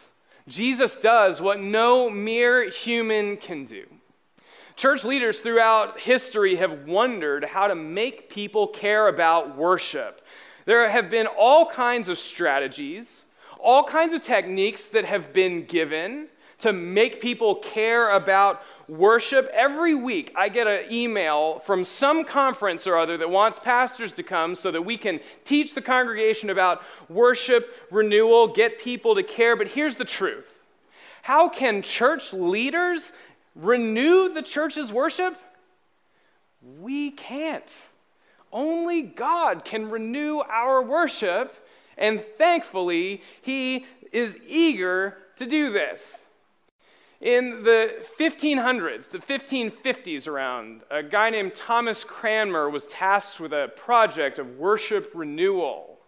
Jesus 0.46 0.96
does 0.96 1.40
what 1.40 1.60
no 1.60 2.10
mere 2.10 2.68
human 2.68 3.38
can 3.38 3.64
do. 3.64 3.86
Church 4.76 5.02
leaders 5.02 5.40
throughout 5.40 5.98
history 5.98 6.56
have 6.56 6.86
wondered 6.86 7.46
how 7.46 7.68
to 7.68 7.74
make 7.74 8.28
people 8.28 8.68
care 8.68 9.08
about 9.08 9.56
worship. 9.56 10.20
There 10.66 10.86
have 10.90 11.08
been 11.08 11.26
all 11.26 11.64
kinds 11.64 12.10
of 12.10 12.18
strategies 12.18 13.24
all 13.60 13.84
kinds 13.84 14.14
of 14.14 14.22
techniques 14.22 14.86
that 14.86 15.04
have 15.04 15.32
been 15.32 15.64
given 15.64 16.28
to 16.58 16.72
make 16.72 17.20
people 17.20 17.56
care 17.56 18.10
about 18.10 18.62
worship. 18.88 19.48
Every 19.52 19.94
week, 19.94 20.32
I 20.36 20.48
get 20.48 20.66
an 20.66 20.92
email 20.92 21.60
from 21.60 21.84
some 21.84 22.24
conference 22.24 22.86
or 22.86 22.96
other 22.96 23.16
that 23.16 23.30
wants 23.30 23.58
pastors 23.58 24.12
to 24.14 24.22
come 24.22 24.54
so 24.54 24.70
that 24.70 24.82
we 24.82 24.96
can 24.96 25.20
teach 25.44 25.74
the 25.74 25.82
congregation 25.82 26.50
about 26.50 26.82
worship 27.08 27.86
renewal, 27.90 28.48
get 28.48 28.80
people 28.80 29.14
to 29.14 29.22
care. 29.22 29.54
But 29.56 29.68
here's 29.68 29.96
the 29.96 30.04
truth 30.04 30.52
how 31.22 31.48
can 31.48 31.82
church 31.82 32.32
leaders 32.32 33.12
renew 33.54 34.32
the 34.32 34.42
church's 34.42 34.92
worship? 34.92 35.36
We 36.80 37.12
can't. 37.12 37.72
Only 38.52 39.02
God 39.02 39.64
can 39.64 39.90
renew 39.90 40.40
our 40.40 40.82
worship 40.82 41.54
and 41.98 42.22
thankfully, 42.36 43.22
he 43.42 43.86
is 44.12 44.36
eager 44.46 45.16
to 45.36 45.46
do 45.46 45.70
this. 45.70 46.18
In 47.20 47.64
the 47.64 47.96
1500s, 48.18 49.10
the 49.10 49.18
1550s 49.18 50.28
around, 50.28 50.82
a 50.88 51.02
guy 51.02 51.30
named 51.30 51.54
Thomas 51.54 52.04
Cranmer 52.04 52.70
was 52.70 52.86
tasked 52.86 53.40
with 53.40 53.52
a 53.52 53.72
project 53.76 54.38
of 54.38 54.56
worship 54.56 55.10
renewal. 55.14 55.98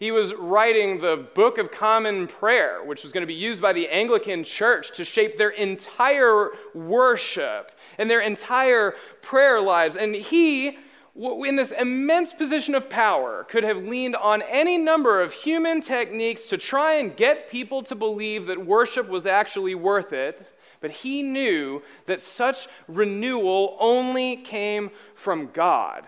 He 0.00 0.10
was 0.10 0.34
writing 0.34 1.00
the 1.00 1.28
Book 1.32 1.58
of 1.58 1.70
Common 1.70 2.26
Prayer, 2.26 2.82
which 2.82 3.04
was 3.04 3.12
going 3.12 3.22
to 3.22 3.26
be 3.26 3.34
used 3.34 3.62
by 3.62 3.72
the 3.72 3.88
Anglican 3.88 4.42
Church 4.42 4.90
to 4.96 5.04
shape 5.04 5.38
their 5.38 5.50
entire 5.50 6.48
worship 6.74 7.70
and 7.98 8.10
their 8.10 8.20
entire 8.20 8.96
prayer 9.20 9.60
lives. 9.60 9.94
And 9.94 10.12
he 10.12 10.76
in 11.14 11.56
this 11.56 11.72
immense 11.72 12.32
position 12.32 12.74
of 12.74 12.88
power, 12.88 13.44
could 13.44 13.64
have 13.64 13.84
leaned 13.84 14.16
on 14.16 14.42
any 14.42 14.78
number 14.78 15.20
of 15.20 15.32
human 15.32 15.80
techniques 15.82 16.46
to 16.46 16.56
try 16.56 16.94
and 16.94 17.14
get 17.16 17.50
people 17.50 17.82
to 17.84 17.94
believe 17.94 18.46
that 18.46 18.66
worship 18.66 19.08
was 19.08 19.26
actually 19.26 19.74
worth 19.74 20.12
it. 20.12 20.52
But 20.80 20.90
he 20.90 21.22
knew 21.22 21.82
that 22.06 22.22
such 22.22 22.66
renewal 22.88 23.76
only 23.78 24.36
came 24.36 24.90
from 25.14 25.50
God. 25.52 26.06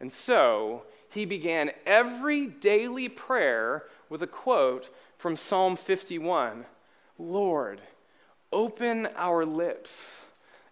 And 0.00 0.12
so 0.12 0.82
he 1.08 1.24
began 1.24 1.70
every 1.86 2.46
daily 2.46 3.08
prayer 3.08 3.84
with 4.08 4.22
a 4.22 4.26
quote 4.26 4.90
from 5.16 5.36
Psalm 5.36 5.76
51 5.76 6.66
Lord, 7.18 7.80
open 8.52 9.08
our 9.16 9.44
lips, 9.46 10.08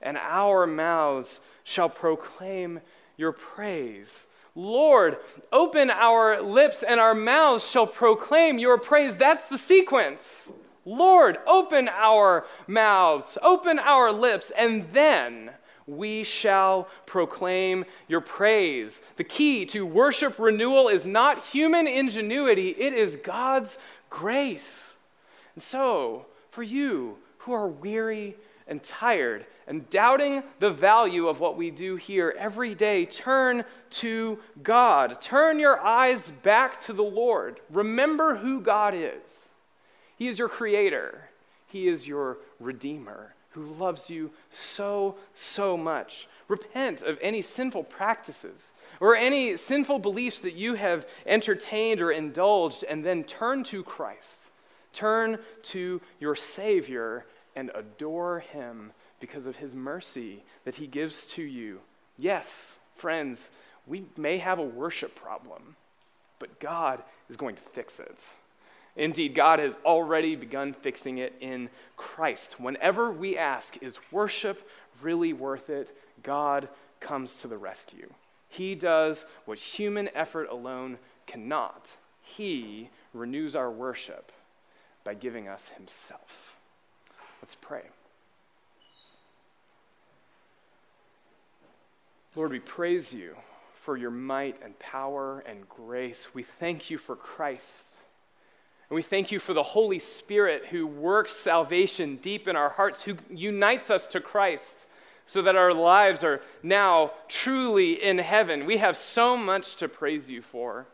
and 0.02 0.18
our 0.18 0.66
mouths 0.66 1.40
shall 1.64 1.88
proclaim 1.88 2.80
your 3.20 3.32
praise. 3.32 4.26
Lord, 4.56 5.18
open 5.52 5.90
our 5.90 6.42
lips 6.42 6.82
and 6.82 6.98
our 6.98 7.14
mouths 7.14 7.68
shall 7.68 7.86
proclaim 7.86 8.58
your 8.58 8.78
praise. 8.78 9.14
That's 9.14 9.48
the 9.48 9.58
sequence. 9.58 10.50
Lord, 10.84 11.38
open 11.46 11.88
our 11.88 12.46
mouths, 12.66 13.38
open 13.42 13.78
our 13.78 14.10
lips, 14.10 14.50
and 14.56 14.90
then 14.92 15.50
we 15.86 16.24
shall 16.24 16.88
proclaim 17.06 17.84
your 18.08 18.20
praise. 18.20 19.00
The 19.16 19.24
key 19.24 19.66
to 19.66 19.84
worship 19.84 20.38
renewal 20.38 20.88
is 20.88 21.04
not 21.04 21.44
human 21.44 21.86
ingenuity, 21.86 22.70
it 22.70 22.92
is 22.92 23.16
God's 23.16 23.76
grace. 24.08 24.94
And 25.54 25.62
so, 25.62 26.26
for 26.50 26.62
you 26.62 27.18
who 27.38 27.52
are 27.52 27.68
weary 27.68 28.36
and 28.66 28.82
tired 28.82 29.44
and 29.70 29.88
doubting 29.88 30.42
the 30.58 30.72
value 30.72 31.28
of 31.28 31.38
what 31.38 31.56
we 31.56 31.70
do 31.70 31.94
here 31.94 32.34
every 32.36 32.74
day, 32.74 33.06
turn 33.06 33.64
to 33.88 34.36
God. 34.64 35.22
Turn 35.22 35.60
your 35.60 35.80
eyes 35.80 36.32
back 36.42 36.80
to 36.82 36.92
the 36.92 37.04
Lord. 37.04 37.60
Remember 37.70 38.34
who 38.34 38.60
God 38.60 38.96
is. 38.96 39.22
He 40.16 40.26
is 40.26 40.40
your 40.40 40.48
creator, 40.48 41.30
He 41.68 41.86
is 41.86 42.04
your 42.04 42.38
redeemer 42.58 43.36
who 43.50 43.62
loves 43.62 44.10
you 44.10 44.32
so, 44.48 45.14
so 45.34 45.76
much. 45.76 46.26
Repent 46.48 47.02
of 47.02 47.16
any 47.22 47.40
sinful 47.40 47.84
practices 47.84 48.72
or 48.98 49.14
any 49.14 49.56
sinful 49.56 50.00
beliefs 50.00 50.40
that 50.40 50.54
you 50.54 50.74
have 50.74 51.06
entertained 51.26 52.00
or 52.00 52.10
indulged, 52.10 52.82
and 52.88 53.04
then 53.04 53.22
turn 53.22 53.62
to 53.64 53.84
Christ. 53.84 54.50
Turn 54.92 55.38
to 55.62 56.00
your 56.18 56.34
Savior 56.34 57.24
and 57.54 57.70
adore 57.76 58.40
Him 58.40 58.92
because 59.20 59.46
of 59.46 59.56
His 59.56 59.74
mercy 59.74 60.42
that 60.64 60.74
He 60.74 60.86
gives 60.86 61.26
to 61.28 61.42
you. 61.42 61.80
Yes, 62.18 62.76
friends, 62.96 63.50
we 63.86 64.04
may 64.16 64.38
have 64.38 64.58
a 64.58 64.64
worship 64.64 65.14
problem, 65.14 65.76
but 66.38 66.60
God 66.60 67.02
is 67.28 67.36
going 67.36 67.56
to 67.56 67.62
fix 67.62 68.00
it. 68.00 68.18
Indeed, 68.96 69.34
God 69.34 69.58
has 69.58 69.76
already 69.84 70.36
begun 70.36 70.72
fixing 70.72 71.18
it 71.18 71.34
in 71.40 71.70
Christ. 71.96 72.58
Whenever 72.58 73.10
we 73.10 73.38
ask, 73.38 73.80
is 73.82 73.98
worship 74.10 74.68
really 75.00 75.32
worth 75.32 75.70
it? 75.70 75.96
God 76.22 76.68
comes 76.98 77.40
to 77.40 77.48
the 77.48 77.56
rescue. 77.56 78.10
He 78.48 78.74
does 78.74 79.24
what 79.44 79.58
human 79.58 80.10
effort 80.14 80.48
alone 80.50 80.98
cannot. 81.26 81.88
He 82.22 82.90
renews 83.14 83.54
our 83.56 83.70
worship 83.70 84.32
by 85.04 85.14
giving 85.14 85.48
us 85.48 85.70
Himself. 85.76 86.56
Let's 87.40 87.54
pray. 87.54 87.84
Lord, 92.36 92.52
we 92.52 92.60
praise 92.60 93.12
you 93.12 93.34
for 93.82 93.96
your 93.96 94.12
might 94.12 94.62
and 94.62 94.78
power 94.78 95.40
and 95.46 95.68
grace. 95.68 96.28
We 96.32 96.44
thank 96.44 96.88
you 96.88 96.96
for 96.96 97.16
Christ. 97.16 97.66
And 98.88 98.94
we 98.94 99.02
thank 99.02 99.32
you 99.32 99.40
for 99.40 99.52
the 99.52 99.62
Holy 99.62 99.98
Spirit 99.98 100.66
who 100.66 100.86
works 100.86 101.32
salvation 101.32 102.16
deep 102.16 102.46
in 102.46 102.54
our 102.54 102.68
hearts, 102.68 103.02
who 103.02 103.16
unites 103.30 103.90
us 103.90 104.06
to 104.08 104.20
Christ 104.20 104.86
so 105.26 105.42
that 105.42 105.56
our 105.56 105.74
lives 105.74 106.22
are 106.22 106.40
now 106.62 107.12
truly 107.28 108.02
in 108.02 108.18
heaven. 108.18 108.64
We 108.64 108.76
have 108.76 108.96
so 108.96 109.36
much 109.36 109.76
to 109.76 109.88
praise 109.88 110.30
you 110.30 110.40
for. 110.40 110.86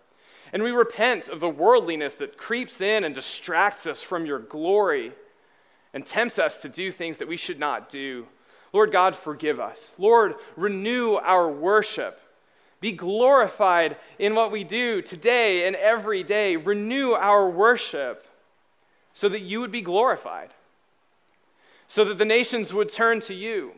And 0.53 0.62
we 0.62 0.70
repent 0.70 1.28
of 1.28 1.41
the 1.41 1.49
worldliness 1.51 2.14
that 2.14 2.39
creeps 2.39 2.80
in 2.80 3.05
and 3.05 3.14
distracts 3.14 3.87
us 3.87 4.03
from 4.03 4.24
your 4.24 4.39
glory 4.39 5.12
and 5.93 6.05
tempts 6.05 6.39
us 6.39 6.62
to 6.62 6.68
do 6.68 6.91
things 6.91 7.18
that 7.18 7.28
we 7.28 7.37
should 7.37 7.59
not 7.59 7.89
do. 7.89 8.26
Lord 8.73 8.93
God, 8.93 9.17
forgive 9.17 9.61
us. 9.61 9.93
Lord, 9.99 10.35
renew 10.57 11.14
our 11.14 11.49
worship. 11.49 12.21
Be 12.81 12.93
glorified 12.93 13.97
in 14.19 14.35
what 14.35 14.53
we 14.53 14.64
do 14.64 15.01
today 15.01 15.67
and 15.67 15.75
every 15.77 16.23
day. 16.23 16.57
Renew 16.57 17.12
our 17.12 17.49
worship 17.49 18.27
so 19.12 19.29
that 19.31 19.41
you 19.41 19.61
would 19.61 19.73
be 19.73 19.81
glorified, 19.81 20.51
so 21.89 22.05
that 22.05 22.19
the 22.19 22.25
nations 22.25 22.75
would 22.75 22.91
turn 22.91 23.19
to 23.21 23.35
you. 23.35 23.73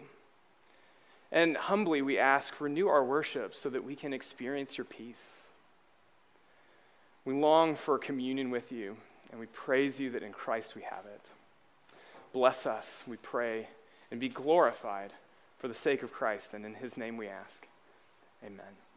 And 1.30 1.56
humbly 1.56 2.02
we 2.02 2.18
ask, 2.18 2.60
renew 2.60 2.88
our 2.88 3.04
worship 3.04 3.54
so 3.54 3.70
that 3.70 3.84
we 3.84 3.94
can 3.94 4.12
experience 4.12 4.76
your 4.76 4.86
peace. 4.86 5.22
We 7.24 7.34
long 7.34 7.76
for 7.76 7.98
communion 7.98 8.50
with 8.50 8.72
you, 8.72 8.96
and 9.30 9.38
we 9.38 9.46
praise 9.46 10.00
you 10.00 10.10
that 10.10 10.22
in 10.22 10.32
Christ 10.32 10.74
we 10.74 10.82
have 10.82 11.04
it. 11.04 11.20
Bless 12.32 12.66
us, 12.66 13.02
we 13.06 13.16
pray, 13.18 13.68
and 14.10 14.20
be 14.20 14.28
glorified 14.28 15.12
for 15.58 15.68
the 15.68 15.74
sake 15.74 16.02
of 16.02 16.12
Christ, 16.12 16.54
and 16.54 16.64
in 16.64 16.74
his 16.74 16.96
name 16.96 17.16
we 17.16 17.28
ask. 17.28 17.66
Amen. 18.44 18.87